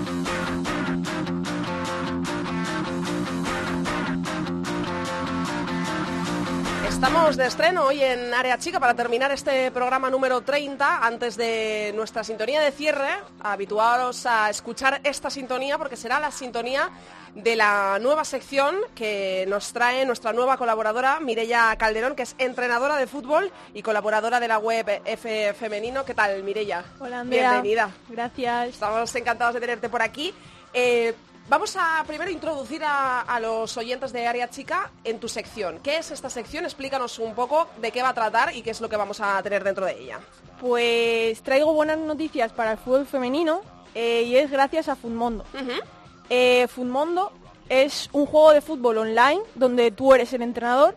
[7.01, 11.03] Estamos de estreno hoy en Área Chica para terminar este programa número 30.
[11.03, 16.91] Antes de nuestra sintonía de cierre, habituaros a escuchar esta sintonía porque será la sintonía
[17.33, 22.97] de la nueva sección que nos trae nuestra nueva colaboradora, Mirella Calderón, que es entrenadora
[22.97, 26.05] de fútbol y colaboradora de la web F Femenino.
[26.05, 26.83] ¿Qué tal, Mirella?
[26.99, 27.53] Hola, Andrea.
[27.53, 27.89] Bienvenida.
[28.09, 28.69] Gracias.
[28.69, 30.35] Estamos encantados de tenerte por aquí.
[30.71, 31.15] Eh,
[31.51, 35.79] vamos a primero introducir a, los oyentes de Área Chica en tu sección.
[35.83, 36.63] ¿Qué es esta sección?
[36.63, 39.43] Explícanos un poco de qué va a tratar y qué es lo que vamos a
[39.43, 40.21] tener dentro de ella.
[40.61, 45.43] Pues traigo buenas noticias para el fútbol femenino eh, y es gracias a Funmondo.
[46.29, 47.33] Eh, Funmondo
[47.67, 50.95] es un juego de fútbol online donde tú eres el entrenador,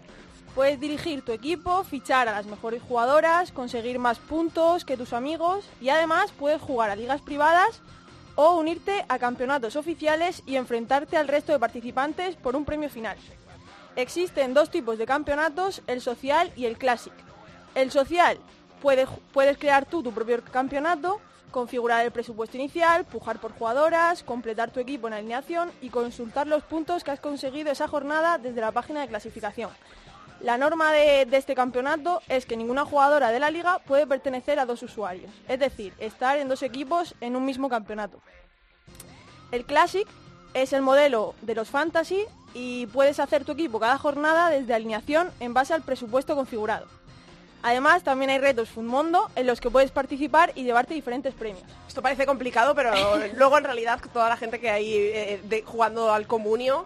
[0.55, 5.65] puedes dirigir tu equipo, fichar a las mejores jugadoras, conseguir más puntos que tus amigos
[5.81, 7.83] y además puedes jugar a ligas privadas
[8.37, 13.17] o unirte a campeonatos oficiales y enfrentarte al resto de participantes por un premio final.
[13.97, 17.13] Existen dos tipos de campeonatos, el social y el classic.
[17.75, 18.39] El social,
[18.83, 21.21] puedes, puedes crear tú tu propio campeonato,
[21.51, 26.65] configurar el presupuesto inicial, pujar por jugadoras, completar tu equipo en alineación y consultar los
[26.65, 29.71] puntos que has conseguido esa jornada desde la página de clasificación.
[30.45, 34.59] La norma de, de, este campeonato es que ninguna jugadora de la liga puede pertenecer
[34.59, 38.21] a dos usuarios, es decir, estar en dos equipos en un mismo campeonato.
[39.53, 40.07] El Classic
[40.53, 45.31] es el modelo de los Fantasy y puedes hacer tu equipo cada jornada desde alineación
[45.41, 46.89] en base al presupuesto configurado.
[47.63, 51.65] Además, también hay retos Fundmondo en los que puedes participar y llevarte diferentes premios.
[51.89, 52.93] Esto parece complicado, pero
[53.35, 56.85] luego en realidad toda la gente que hay eh, jugando al comunio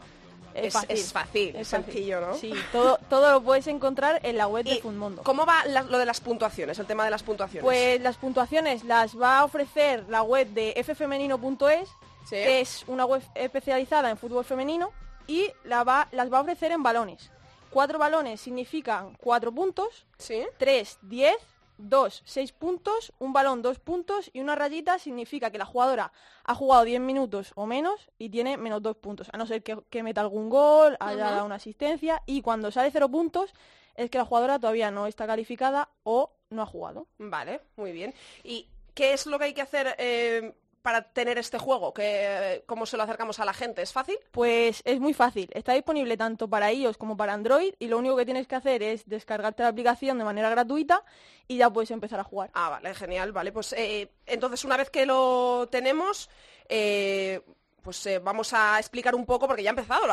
[0.66, 2.34] es, fácil, es, sencillo, ¿no?
[2.34, 5.22] Sí, todo, todo lo puedes encontrar en la web de Fundmondo.
[5.22, 7.64] ¿Cómo va lo de las puntuaciones, el tema de las puntuaciones?
[7.64, 11.88] Pues las puntuaciones las va a ofrecer la web de ffemenino.es,
[12.30, 14.90] que es una web especializada en fútbol femenino,
[15.26, 17.30] y la va, las va a ofrecer en balones.
[17.70, 20.46] Cuatro balones significan cuatro puntos, ¿Sí?
[20.56, 21.36] tres, diez,
[21.78, 26.12] dos, seis puntos, un balón, dos puntos y una rayita significa que la jugadora
[26.44, 30.02] ha jugado diez minutos o menos y tiene menos dos puntos, a no ser que,
[30.02, 33.54] meta algún gol, haya dado una asistencia y cuando sale cero puntos
[33.94, 37.06] es que la jugadora todavía no está calificada o no ha jugado.
[37.18, 38.14] Vale, muy bien.
[38.44, 41.92] ¿Y qué es lo que hay que hacer eh, para tener este juego?
[41.92, 43.82] que ¿Cómo se lo acercamos a la gente?
[43.82, 44.18] ¿Es fácil?
[44.30, 45.48] Pues es muy fácil.
[45.52, 48.82] Está disponible tanto para iOS como para Android y lo único que tienes que hacer
[48.82, 51.04] es descargarte la aplicación de manera gratuita
[51.46, 52.50] y ya puedes empezar a jugar.
[52.54, 53.32] Ah, vale, genial.
[53.32, 56.28] Vale, pues eh, entonces una vez que lo tenemos,
[56.68, 57.40] eh,
[57.82, 60.04] pues eh, vamos a explicar un poco, porque ya ha empezado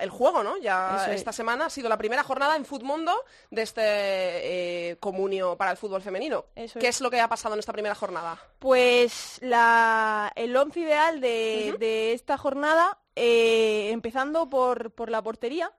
[0.00, 0.58] el juego, ¿no?
[0.58, 3.82] Ya esta semana ha sido la primera jornada en Futmundo de este
[4.90, 6.46] eh, comunio para el fútbol femenino.
[6.54, 7.00] ¿Qué es.
[7.00, 8.38] lo que ha pasado en esta primera jornada?
[8.58, 15.72] Pues el once ideal de, esta jornada, eh, empezando por, la portería,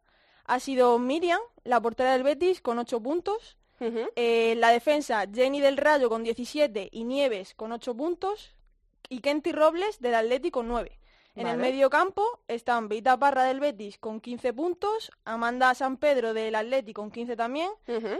[0.45, 3.57] ha sido Miriam, la portera del Betis, con 8 puntos.
[3.79, 8.55] la defensa, Jenny del Rayo con 17 y Nieves con 8 puntos.
[9.11, 10.98] Y Kenty Robles del Atlético con 9.
[11.39, 16.33] En el medio campo están Vita Parra del Betis con 15 puntos, Amanda San Pedro
[16.33, 17.71] del Atlético con 15 también,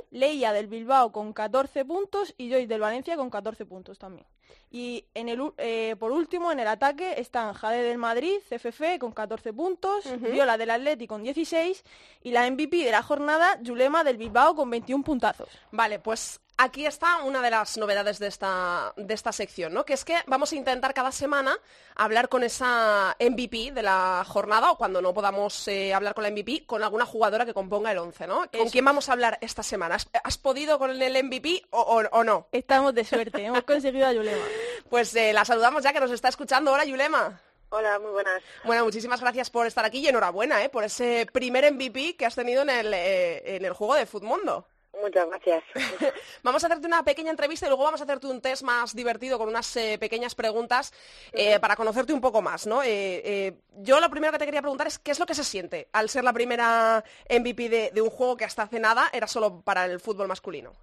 [0.09, 4.25] Leia del Bilbao con 14 puntos y Joyce del Valencia con 14 puntos también.
[4.71, 9.11] Y en el, eh, por último, en el ataque están Jade del Madrid, CFF, con
[9.11, 11.83] 14 puntos, Viola del Atlético con 16
[12.23, 15.49] y la MVP de la jornada, Yulema del Bilbao con 21 puntazos.
[15.71, 19.85] Vale, pues aquí está una de las novedades de esta, de esta sección, ¿no?
[19.85, 21.57] Que es que vamos a intentar cada semana
[21.95, 26.31] hablar con esa MVP de la jornada o cuando no podamos eh, hablar con la
[26.31, 28.49] MVP, con alguna jugadora que componga el 11, ¿no?
[28.51, 29.97] ¿Con quién vamos a hablar esta semana?
[30.23, 32.47] ¿Has, podido con el MVP o, no?
[32.51, 34.43] Estamos de suerte, hemos conseguido a Yulema.
[34.89, 36.71] Pues eh, la saludamos ya que nos está escuchando.
[36.71, 37.39] Hola, Yulema.
[37.69, 38.41] Hola, muy buenas.
[38.63, 40.69] Bueno, muchísimas gracias por estar aquí y enhorabuena ¿eh?
[40.69, 44.65] por ese primer MVP que has tenido en el, eh, en el juego de Futmundo.
[45.01, 45.63] Muchas gracias.
[46.43, 49.37] vamos a hacerte una pequeña entrevista y luego vamos a hacerte un test más divertido
[49.37, 50.93] con unas eh, pequeñas preguntas
[51.31, 52.81] eh, para conocerte un poco más, ¿no?
[52.83, 55.87] Eh, yo lo primero que te quería preguntar es qué es lo que se siente
[55.93, 59.85] al ser la primera MVP de, un juego que hasta hace nada era solo para
[59.85, 60.73] el fútbol masculino.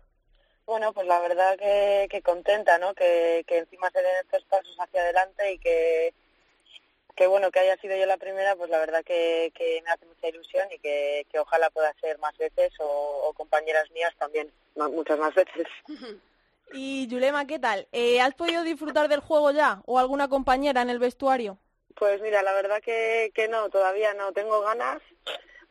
[0.64, 2.94] Bueno, pues la verdad que, contenta, ¿no?
[2.94, 6.12] Que, que encima se den estos pasos hacia adelante y que
[7.16, 9.50] que bueno que haya sido yo la primera, pues la verdad que,
[9.84, 14.52] me hace mucha ilusión y que, ojalá pueda ser más veces o, compañeras mías también,
[14.74, 15.66] muchas más veces.
[16.72, 17.86] Y Yulema, ¿qué tal?
[17.92, 21.58] Eh, ¿Has podido disfrutar del juego ya o alguna compañera en el vestuario?
[21.94, 24.32] Pues mira, la verdad que, que no, todavía no.
[24.32, 25.00] Tengo ganas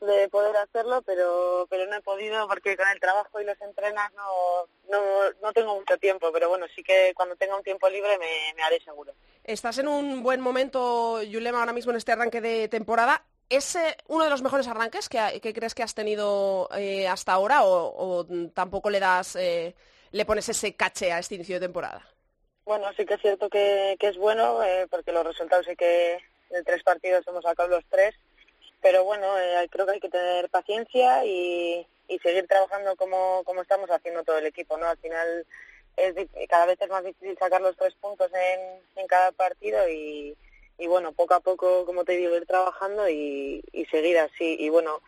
[0.01, 4.11] de poder hacerlo, pero pero no he podido porque con el trabajo y los entrenas
[4.13, 5.01] no, no,
[5.41, 8.63] no tengo mucho tiempo, pero bueno, sí que cuando tenga un tiempo libre me, me
[8.63, 9.13] haré seguro.
[9.43, 13.23] Estás en un buen momento, Yulema, ahora mismo en este arranque de temporada.
[13.49, 17.61] ¿Es eh, uno de los mejores arranques que, crees que has tenido eh, hasta ahora
[17.63, 19.75] o, tampoco le das, eh,
[20.11, 22.01] le pones ese caché a este inicio de temporada?
[22.65, 26.17] Bueno, sí que es cierto que, es bueno porque los resultados sí que
[26.49, 28.15] en tres partidos hemos sacado los tres,
[28.85, 29.25] pero bueno,
[29.71, 31.87] creo que hay que tener paciencia y,
[32.21, 34.85] seguir trabajando como, como estamos haciendo todo el equipo, ¿no?
[34.85, 35.43] Al final
[35.97, 36.13] es,
[36.47, 40.37] cada vez es más difícil sacar los tres puntos en, en cada partido y,
[40.77, 44.55] y bueno, poco a poco, como te digo, ir trabajando y, y seguir así.
[44.59, 45.01] Y bueno,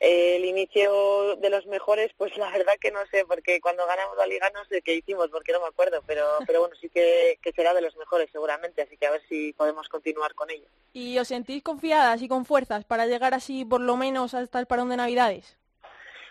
[0.00, 4.26] el inicio de los mejores, pues la verdad que no sé, porque cuando ganamos la
[4.26, 7.52] liga no sé qué hicimos, porque no me acuerdo, pero, pero bueno, sí que, que
[7.52, 10.66] será de los mejores seguramente, así que a ver si podemos continuar con ello.
[10.92, 14.66] ¿Y os sentís confiadas y con fuerzas para llegar así por lo menos hasta el
[14.66, 15.56] parón de Navidades?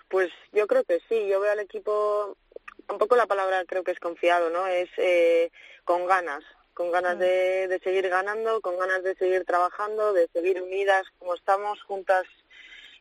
[0.08, 2.38] Pues yo creo que sí, yo veo al equipo
[2.90, 4.66] un poco la palabra creo que es confiado, ¿no?
[4.68, 5.52] Es eh,
[5.84, 6.44] con ganas,
[6.74, 7.20] con ganas mm.
[7.20, 12.26] de, de, seguir ganando, con ganas de seguir trabajando, de seguir unidas como estamos, juntas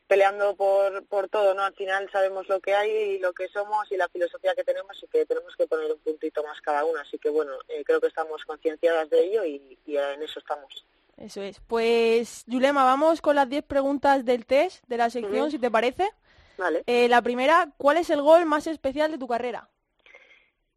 [0.07, 1.63] peleando por, por todo, ¿no?
[1.63, 4.97] Al final sabemos lo que hay y lo que somos y la filosofía que tenemos
[5.03, 6.99] y que tenemos que poner un puntito más cada uno.
[6.99, 10.85] Así que bueno, eh, creo que estamos concienciadas de ello y, en eso estamos.
[11.17, 11.59] Eso es.
[11.59, 16.09] Pues, Yulema, vamos con las 10 preguntas del test de la sección, si te parece.
[16.57, 16.83] Vale.
[16.87, 19.69] Eh, la primera, ¿cuál es el gol más especial de tu carrera?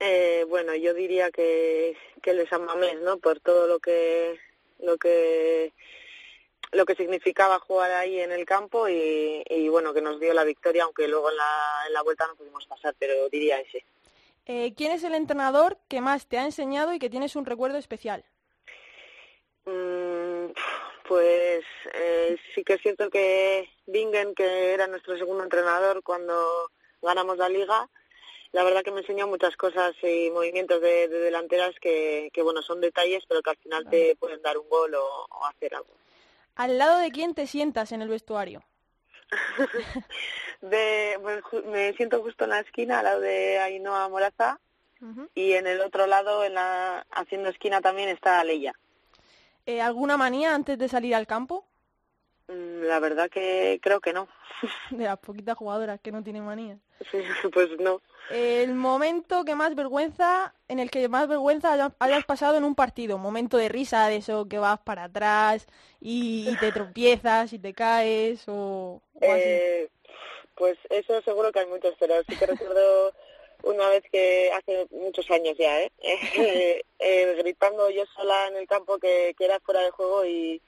[0.01, 3.19] Eh, bueno, yo diría que, que el de San Mamés, ¿no?
[3.19, 4.39] Por todo lo que
[4.79, 5.73] lo que
[6.73, 10.85] lo que significaba jugar ahí en el campo y, bueno, que nos dio la victoria,
[10.85, 13.85] aunque luego en la, en la vuelta no pudimos pasar, pero diría ese.
[14.47, 17.79] Eh, ¿Quién es el entrenador que más te ha enseñado y que tienes un recuerdo
[17.79, 18.25] especial?
[19.65, 20.47] Mm,
[21.07, 26.71] pues eh, sí que es cierto que Bingen, que era nuestro segundo entrenador cuando
[27.03, 27.89] ganamos la liga,
[28.53, 32.81] la verdad que me enseñó muchas cosas y movimientos de, delanteras que, que, bueno, son
[32.81, 36.00] detalles, pero que al final te pueden dar un gol o hacer algo.
[36.61, 38.63] ¿Al lado de quién te sientas en el vestuario?
[40.61, 44.61] de, pues, me siento justo en la esquina, al lado de Ainhoa Moraza,
[45.35, 48.75] y en el otro lado, en la, haciendo esquina también, está Leia.
[49.65, 51.65] Eh, ¿Alguna manía antes de salir al campo?
[52.51, 54.29] Mm, la verdad que creo que no.
[54.91, 56.79] De las poquitas jugadoras que no tienen manía.
[57.53, 58.03] pues no.
[58.31, 63.19] El momento que más vergüenza, en el que más vergüenza hayas pasado en un partido,
[63.19, 65.67] momento de risa, de eso que vas para atrás
[66.01, 69.89] y, te tropiezas y te caes o, eh,
[70.55, 73.13] Pues eso seguro que hay muchos, pero sí que recuerdo
[73.65, 75.93] una vez que hace muchos años ya, ¿eh?
[77.01, 80.63] eh gritando yo sola en el campo que, que era fuera de juego y,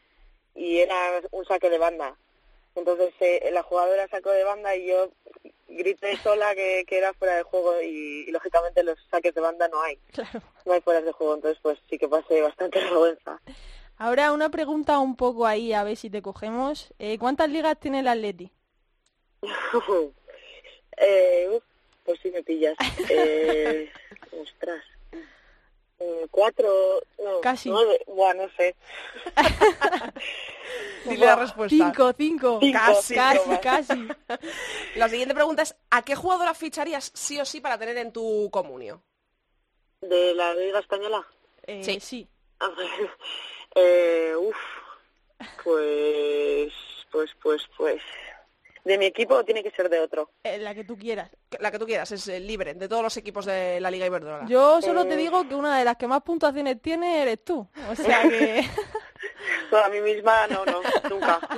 [0.54, 2.16] y era un saque de banda.
[2.74, 5.10] Entonces eh, la jugadora sacó de banda y yo
[5.68, 9.82] grité sola que, que era fuera de juego y, lógicamente los saques de banda no
[9.82, 9.98] hay.
[10.64, 13.40] No hay fuera de juego, entonces pues sí que pasé bastante vergüenza.
[13.98, 16.92] Ahora una pregunta un poco ahí, a ver si te cogemos.
[16.98, 18.50] Eh, ¿Cuántas ligas tiene el Atleti?
[20.96, 21.60] eh,
[22.04, 22.76] pues si me pillas.
[23.10, 23.90] Eh,
[24.40, 24.82] ostras.
[26.04, 27.70] Eh, cuatro, no, Casi.
[27.70, 28.74] nueve, bueno, no sé.
[31.08, 31.76] Dile la respuesta.
[31.76, 32.60] Cinco, cinco.
[32.72, 34.08] casi, casi, casi.
[34.96, 38.48] La siguiente pregunta es, ¿a qué jugadora ficharías sí o sí para tener en tu
[38.50, 39.00] comunio?
[40.00, 41.24] ¿De la Liga Española?
[41.66, 42.00] Eh, sí.
[42.00, 42.28] sí.
[43.76, 44.56] eh, uf,
[45.62, 46.72] pues,
[47.12, 48.02] pues, pues, pues
[48.84, 50.30] de mi equipo tiene que ser de otro.
[50.42, 51.30] Eh, la que tú quieras.
[51.60, 54.46] La que tú quieras, es eh, libre, de todos los equipos de la Liga Iberdrola.
[54.46, 55.18] Yo solo te eh.
[55.18, 57.66] digo que una de las que más puntuaciones tiene eres tú.
[57.90, 58.64] O sea que...
[59.72, 61.40] a mí misma no, no, nunca.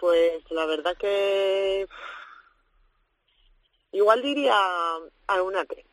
[0.00, 1.86] pues la verdad que...
[3.92, 4.54] Igual diría
[5.26, 5.84] a Unate.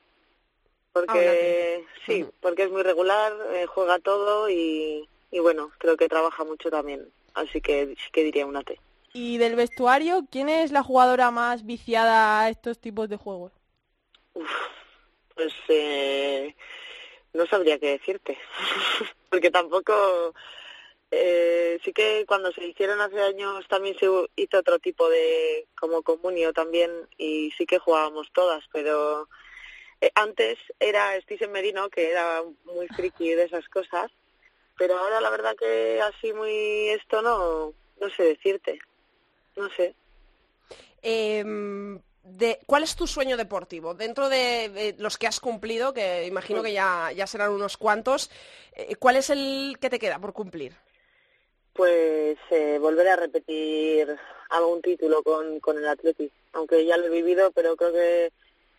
[0.93, 3.33] Porque sí, porque es muy regular,
[3.67, 7.11] juega todo y, y bueno, creo que trabaja mucho también.
[7.33, 8.79] Así que sí que diría Unate.
[9.19, 13.51] Y del vestuario, ¿quién es la jugadora más viciada a estos tipos de juegos?
[15.33, 16.55] pues eh,
[17.33, 18.37] no sabría qué decirte,
[19.31, 20.35] porque tampoco...
[21.09, 24.05] Eh, sí que cuando se hicieron hace años también se
[24.35, 29.29] hizo otro tipo de como comunio también y sí que jugábamos todas, pero
[30.01, 34.11] eh, antes era Stisen Merino que era muy friki de esas cosas,
[34.77, 38.79] pero ahora la verdad que así muy esto no no sé decirte
[39.57, 39.95] no sé.
[41.01, 43.93] Em, de, ¿Cuál es tu sueño deportivo?
[43.93, 48.29] Dentro de, los que has cumplido, que imagino que ya, ya serán unos cuantos,
[48.73, 50.73] eh, ¿cuál es el que te queda por cumplir?
[51.73, 54.15] Pues eh, volver a repetir
[54.49, 58.31] algún título con, con el Atleti, aunque ya lo he vivido, pero creo que,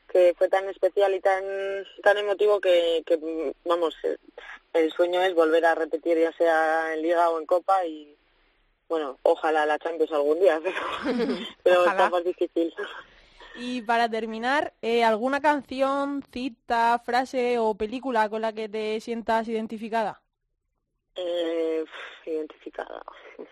[0.09, 1.45] que fue tan especial y tan,
[2.03, 4.17] tan emotivo que, que, vamos, eh,
[4.73, 8.19] el sueño es volver a repetir ya sea en Liga o en Copa y,
[8.89, 10.61] bueno, ojalá la Champions algún día,
[11.63, 12.75] pero, está más difícil.
[13.57, 19.49] Y para terminar, eh, ¿alguna canción, cita, frase o película con la que te sientas
[19.49, 20.21] identificada?
[21.17, 21.85] Eh,
[22.27, 23.03] identificada.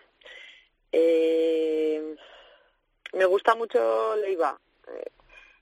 [0.99, 2.17] Eh,
[3.13, 4.59] me gusta mucho Leiva.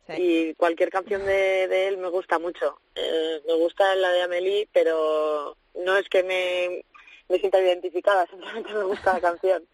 [0.06, 2.78] Eh, y cualquier canción de, de, él me gusta mucho.
[2.94, 6.84] Me gusta la de Amelie, pero no es que me
[7.28, 9.66] me siento identificada, simplemente me gusta la canción,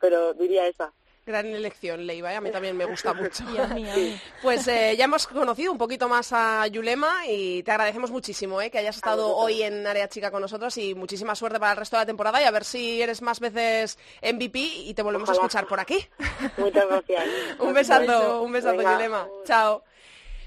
[0.00, 0.92] pero diría esa.
[1.26, 2.36] Gran elección, Leiva, ¿eh?
[2.36, 3.42] a mí también me gusta mucho.
[4.42, 8.70] Pues eh, ya hemos conocido un poquito más a Yulema y te agradecemos muchísimo ¿eh?
[8.70, 11.96] que hayas estado hoy en Área Chica con nosotros y muchísima suerte para el resto
[11.96, 15.32] de la temporada y a ver si eres más veces MVP y te volvemos a
[15.32, 15.98] escuchar por aquí.
[16.58, 17.24] Muchas gracias.
[17.58, 19.28] un besazo, un besazo, Yulema.
[19.44, 19.82] Chao.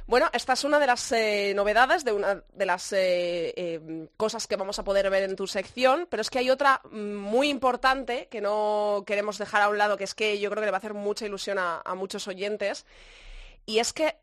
[0.10, 4.48] Bueno, esta es una de las eh, novedades, de una de las eh, em, cosas
[4.48, 7.48] que vamos a poder ver en tu sección, pero es que hay otra mm, muy
[7.48, 10.72] importante que no queremos dejar a un lado, que es que yo creo que le
[10.72, 12.88] va a hacer mucha ilusión a, muchos oyentes,
[13.68, 14.16] y es que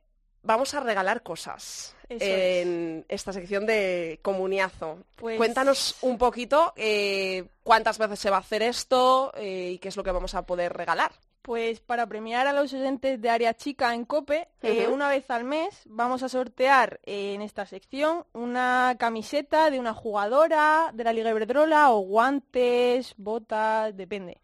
[0.43, 4.99] vamos a regalar cosas en esta sección de comuniazo.
[5.15, 9.97] Pues Cuéntanos un poquito eh, cuántas veces se va a hacer esto y qué es
[9.97, 11.13] lo que vamos a poder regalar.
[11.47, 15.45] Pues para premiar a los oyentes de área chica en COPE, eh, una vez al
[15.45, 21.13] mes vamos a sortear eh, en esta sección una camiseta de una jugadora de la
[21.13, 24.41] Liga Iberdrola o guantes, botas, depende.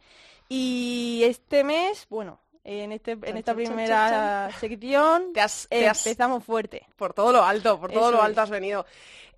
[0.49, 5.32] Y este mes, bueno, en, este, en esta primera sección
[5.70, 6.86] empezamos fuerte.
[6.97, 8.86] Por todo lo alto, por todo lo alto has venido.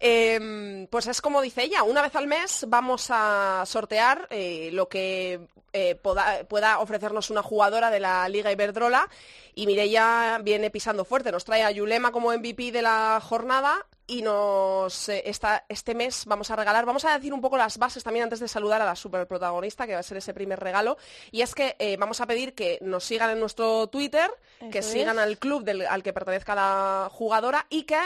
[0.01, 4.88] Em, pues es como dice ella, una vez al mes vamos a sortear eh, lo
[4.88, 5.40] que
[5.72, 9.09] eh, pueda, ofrecernos una jugadora de la Liga Iberdrola
[9.55, 14.22] y Mireia viene pisando fuerte, nos trae a Yulema como MVP de la jornada y
[14.22, 15.24] nos eh,
[15.68, 18.48] este mes vamos a regalar, vamos a decir un poco las bases también antes de
[18.48, 20.97] saludar a la superprotagonista, que va a ser ese primer regalo,
[21.31, 24.31] y es que vamos a pedir que nos sigan en nuestro Twitter,
[24.70, 27.98] que sigan al club al que pertenezca la jugadora y que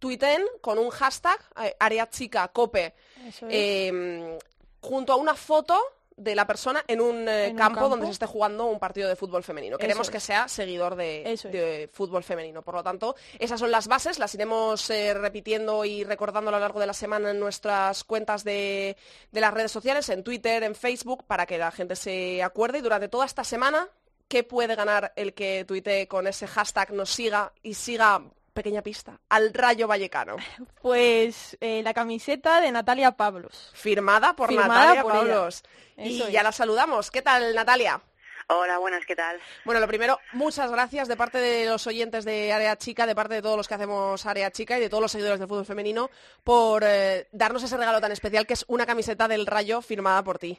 [0.00, 2.94] tuiten con un hashtag, eh, área chica cope,
[3.42, 4.36] em,
[4.80, 5.78] junto a una foto
[6.20, 9.42] de la persona en un, eh, campo, donde se esté jugando un partido de fútbol
[9.42, 9.78] femenino.
[9.78, 12.62] Queremos que sea seguidor de, fútbol femenino.
[12.62, 16.60] Por lo tanto, esas son las bases, las iremos eh, repitiendo y recordando a lo
[16.60, 18.96] largo de la semana en nuestras cuentas de,
[19.32, 22.78] de, las redes sociales, en Twitter, en Facebook, para que la gente se acuerde.
[22.78, 23.88] Y durante toda esta semana,
[24.28, 28.22] ¿qué puede ganar el que tuite con ese hashtag, nos siga y siga
[28.60, 30.36] pequeña pista, al Rayo Vallecano?
[30.82, 33.70] Pues eh, la camiseta de Natalia Pablos.
[33.74, 35.62] Firmada por Natalia Pablos.
[35.96, 37.10] Y ya la saludamos.
[37.10, 38.00] ¿Qué tal, Natalia?
[38.48, 39.40] Hola, buenas, ¿qué tal?
[39.64, 43.34] Bueno, lo primero, muchas gracias de parte de los oyentes de Área Chica, de parte
[43.34, 46.10] de todos los que hacemos Área Chica y de todos los seguidores del fútbol femenino,
[46.44, 50.38] por eh, darnos ese regalo tan especial que es una camiseta del Rayo firmada por
[50.38, 50.58] ti.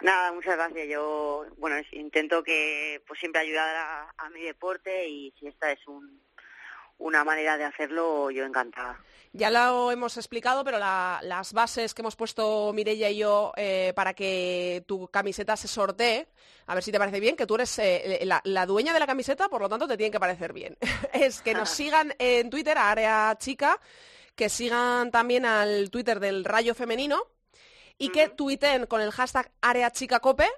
[0.00, 0.88] Nada, muchas gracias.
[0.88, 5.86] Yo, bueno, intento que pues siempre ayudar a, a mi deporte y si esta es
[5.86, 6.20] un,
[7.00, 8.98] una manera de hacerlo, yo encantada.
[9.32, 14.12] Ya lo hemos explicado, pero las bases que hemos puesto Mireia y yo eh, para
[14.12, 16.28] que tu camiseta se sortee,
[16.66, 19.48] a ver si te parece bien, que tú eres eh, la, dueña de la camiseta,
[19.48, 20.76] por lo tanto te tiene que parecer bien.
[21.12, 23.80] es que nos sigan en Twitter, a Área Chica,
[24.34, 27.22] que sigan también al Twitter del Rayo Femenino
[27.98, 30.48] y que tuiten con el hashtag Área Chica Cope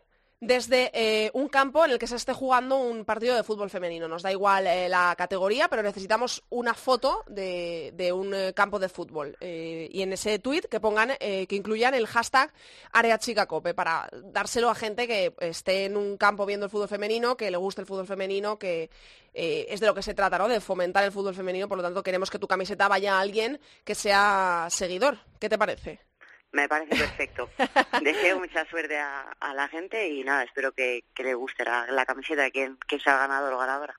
[0.42, 4.08] desde eh, un campo en el que se esté jugando un partido de fútbol femenino.
[4.08, 8.88] Nos da igual eh, la categoría, pero necesitamos una foto de, un eh, campo de
[8.88, 9.36] fútbol.
[9.40, 12.52] y en ese tweet que pongan, que incluyan el hashtag
[12.92, 17.36] Área Chica para dárselo a gente que esté en un campo viendo el fútbol femenino,
[17.36, 18.90] que le guste el fútbol femenino, que
[19.32, 20.48] es de lo que se trata, ¿no?
[20.48, 21.68] De fomentar el fútbol femenino.
[21.68, 25.18] Por lo tanto, queremos que tu camiseta vaya a alguien que sea seguidor.
[25.38, 26.11] ¿Qué te parece?
[26.52, 27.48] Me parece perfecto.
[28.02, 32.50] Deseo mucha suerte a, la gente y nada, espero que, le guste la, camiseta de
[32.50, 33.98] quien, sea ganador o ganadora.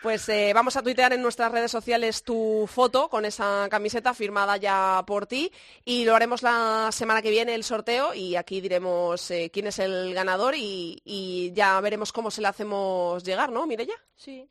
[0.00, 4.56] Pues eh, vamos a tuitear en nuestras redes sociales tu foto con esa camiseta firmada
[4.56, 5.50] ya por ti
[5.84, 9.80] y lo haremos la semana que viene el sorteo y aquí diremos eh, quién es
[9.80, 13.96] el ganador y, y, ya veremos cómo se le hacemos llegar, ¿no, Mireya?
[14.14, 14.48] Sí.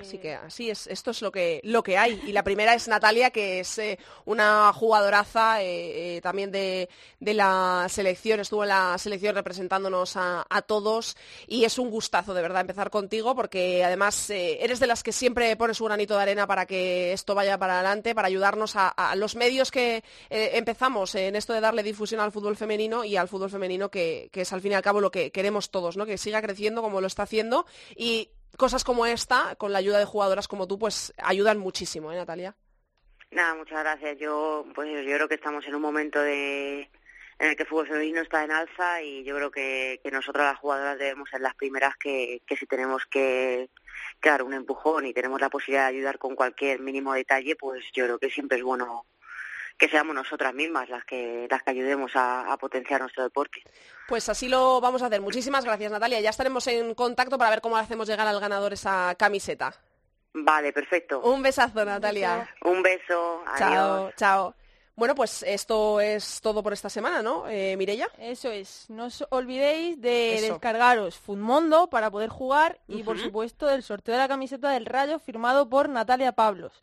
[0.00, 2.20] Así que así es, esto es lo que, lo que hay.
[2.28, 6.88] Y la primera es Natalia, que es eh, una jugadoraza eh, eh, también de,
[7.18, 11.16] la selección, estuvo en la selección representándonos a, todos
[11.48, 15.56] y es un gustazo de verdad empezar contigo porque además eres de las que siempre
[15.56, 19.34] pones un granito de arena para que esto vaya para adelante, para ayudarnos a, los
[19.34, 23.90] medios que empezamos en esto de darle difusión al fútbol femenino y al fútbol femenino
[23.90, 26.06] que, que, es al fin y al cabo lo que queremos todos, ¿no?
[26.06, 30.04] que siga creciendo como lo está haciendo y cosas como esta, con la ayuda de
[30.04, 32.54] jugadoras como tú, pues ayudan muchísimo, ¿eh, Natalia?
[33.30, 34.18] Nada, muchas gracias.
[34.18, 36.90] Yo, pues yo creo que estamos en un momento de
[37.38, 40.52] en el que el fútbol femenino está en alza y yo creo que, que nosotras
[40.52, 43.70] las jugadoras debemos ser las primeras que, que si tenemos que,
[44.22, 48.04] dar un empujón y tenemos la posibilidad de ayudar con cualquier mínimo detalle, pues yo
[48.04, 49.04] creo que siempre es bueno
[49.76, 53.62] que seamos nosotras mismas las que las que ayudemos a, potenciar nuestro deporte.
[54.08, 55.20] Pues así lo vamos a hacer.
[55.20, 56.20] Muchísimas gracias, Natalia.
[56.20, 59.74] Ya estaremos en contacto para ver cómo hacemos llegar al ganador esa camiseta.
[60.32, 61.20] Vale, perfecto.
[61.20, 62.48] Un besazo, Natalia.
[62.62, 63.42] Un beso.
[63.56, 64.54] Chao, chao.
[64.96, 68.08] Bueno, pues esto es todo por esta semana, ¿no, eh, Mirella?
[68.18, 68.88] Eso es.
[68.88, 74.20] No os olvidéis de descargaros Funmondo para poder jugar y, por supuesto, del sorteo de
[74.20, 76.80] la camiseta del Rayo firmado por Natalia Pablos.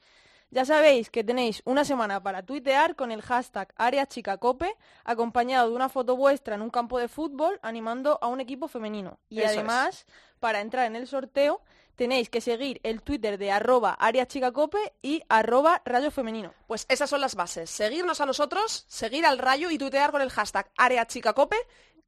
[0.51, 4.75] Ya sabéis que tenéis una semana para tuitear con el hashtag AreaChicaCope,
[5.05, 9.17] acompañado de una foto vuestra en un campo de fútbol animando a un equipo femenino.
[9.29, 10.05] Y además
[10.41, 11.61] para entrar en el sorteo
[11.95, 16.53] tenéis que seguir el Twitter de arroba ariachicacope y arroba rayo femenino.
[16.67, 17.69] Pues esas son las bases.
[17.69, 21.55] Seguirnos a nosotros, seguir al rayo y tuitear con el hashtag ariachicacope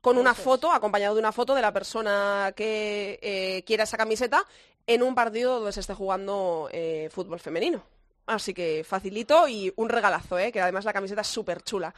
[0.02, 4.44] con una foto, acompañado de una foto de la persona que eh, quiera esa camiseta
[4.86, 7.82] en un partido donde se esté jugando eh, fútbol femenino.
[8.26, 10.52] Así que facilito y un regalazo, ¿eh?
[10.52, 11.94] que además la camiseta es súper chula.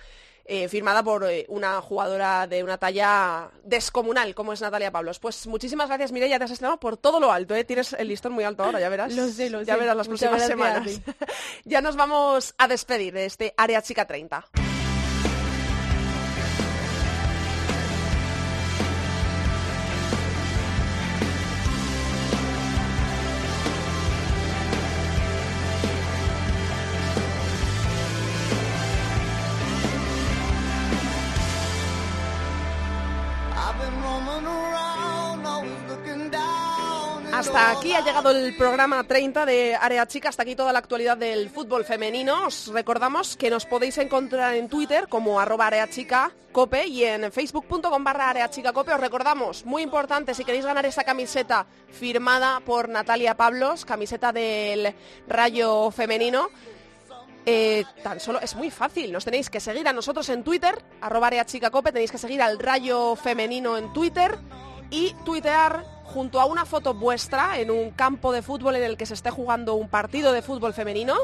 [0.48, 5.18] Eh, firmada por una jugadora de una talla descomunal como es Natalia Pablos.
[5.18, 8.44] Pues muchísimas gracias Mireia, te has estrenado por todo lo alto, tienes el listón muy
[8.44, 9.16] alto ahora, ya verás.
[9.16, 11.02] Lo sé, lo ya verás las próximas semanas.
[11.66, 14.46] ya nos vamos a despedir de este Área Chica 30.
[37.36, 41.18] Hasta aquí ha llegado el programa 30 de Área Chica, hasta aquí toda la actualidad
[41.18, 42.48] del fútbol femenino.
[42.48, 45.70] Os recordamos que nos podéis encontrar en Twitter como arroba
[46.54, 48.94] Cope y en facebook.com barra Área Chica Cope.
[48.94, 54.96] Os recordamos, muy importante, si queréis ganar esta camiseta firmada por Natalia Pablos, camiseta del
[55.28, 56.48] Rayo Femenino,
[57.46, 61.46] eh, tan solo es muy fácil, nos tenéis que seguir a nosotros en Twitter, arroba
[61.46, 64.38] Chica Cope, tenéis que seguir al Rayo Femenino en Twitter
[64.90, 69.06] y tuitear junto a una foto vuestra en un campo de fútbol en el que
[69.06, 71.16] se esté jugando un partido de fútbol femenino,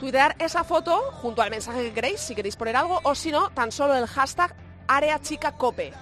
[0.00, 3.50] tuitear esa foto junto al mensaje que queréis, si queréis poner algo, o si no,
[3.50, 4.54] tan solo el hashtag
[4.86, 5.92] Área Chica Cope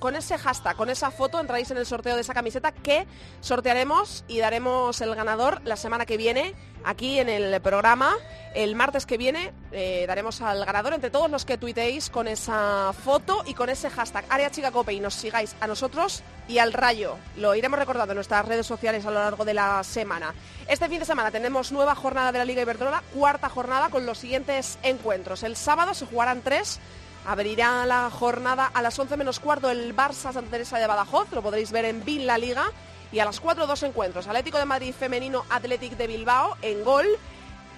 [0.00, 3.06] con ese hashtag, con esa foto, entráis en el sorteo de esa camiseta que
[3.40, 6.54] sortearemos y daremos el ganador la semana que viene
[6.84, 8.16] aquí en el programa.
[8.54, 12.92] El martes que viene eh, daremos al ganador entre todos los que tuiteéis con esa
[12.92, 16.72] foto y con ese hashtag Área Chica Cope y nos sigáis a nosotros y al
[16.72, 17.16] Rayo.
[17.36, 20.34] Lo iremos recordando en nuestras redes sociales a lo largo de la semana.
[20.66, 24.18] Este fin de semana tenemos nueva jornada de la Liga Iberdrola, cuarta jornada con los
[24.18, 25.42] siguientes encuentros.
[25.42, 26.80] El sábado se jugarán tres
[27.26, 31.42] Abrirá la jornada a las 11 menos cuarto el Barça Santa Teresa de Badajoz, lo
[31.42, 32.70] podréis ver en Bin La Liga.
[33.12, 37.06] Y a las 4 dos encuentros, Atlético de Madrid femenino, Athletic de Bilbao en gol.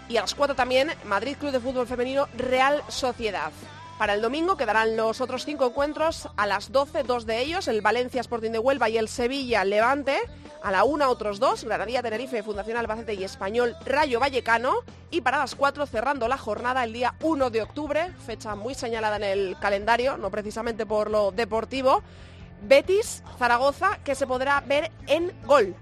[0.08, 3.50] Y a las 4 también Madrid Club de Fútbol Femenino, Real Sociedad.
[4.02, 7.82] Para el domingo quedarán los otros cinco encuentros a las 12, dos de ellos, el
[7.82, 10.18] Valencia Sporting de Huelva y el Sevilla Levante.
[10.60, 14.74] A la una otros dos, Granadilla Tenerife, Fundación Albacete y Español Rayo Vallecano.
[15.12, 19.14] Y para las 4 cerrando la jornada el día 1 de octubre, fecha muy señalada
[19.18, 22.02] en el calendario, no precisamente por lo deportivo,
[22.60, 25.76] Betis Zaragoza que se podrá ver en gol.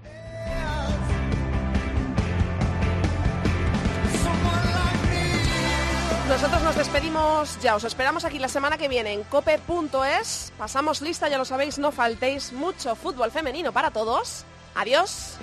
[6.31, 10.53] Nosotros nos despedimos ya, os esperamos aquí la semana que viene en cope.es.
[10.57, 14.45] Pasamos lista, ya lo sabéis, no faltéis mucho fútbol femenino para todos.
[14.73, 15.35] Adiós.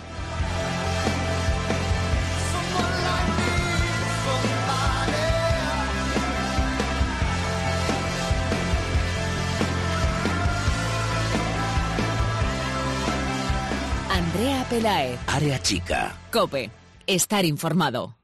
[14.10, 15.18] Andrea Pelae.
[15.26, 16.16] Área chica.
[16.32, 16.70] Cope.
[17.06, 18.17] Estar informado.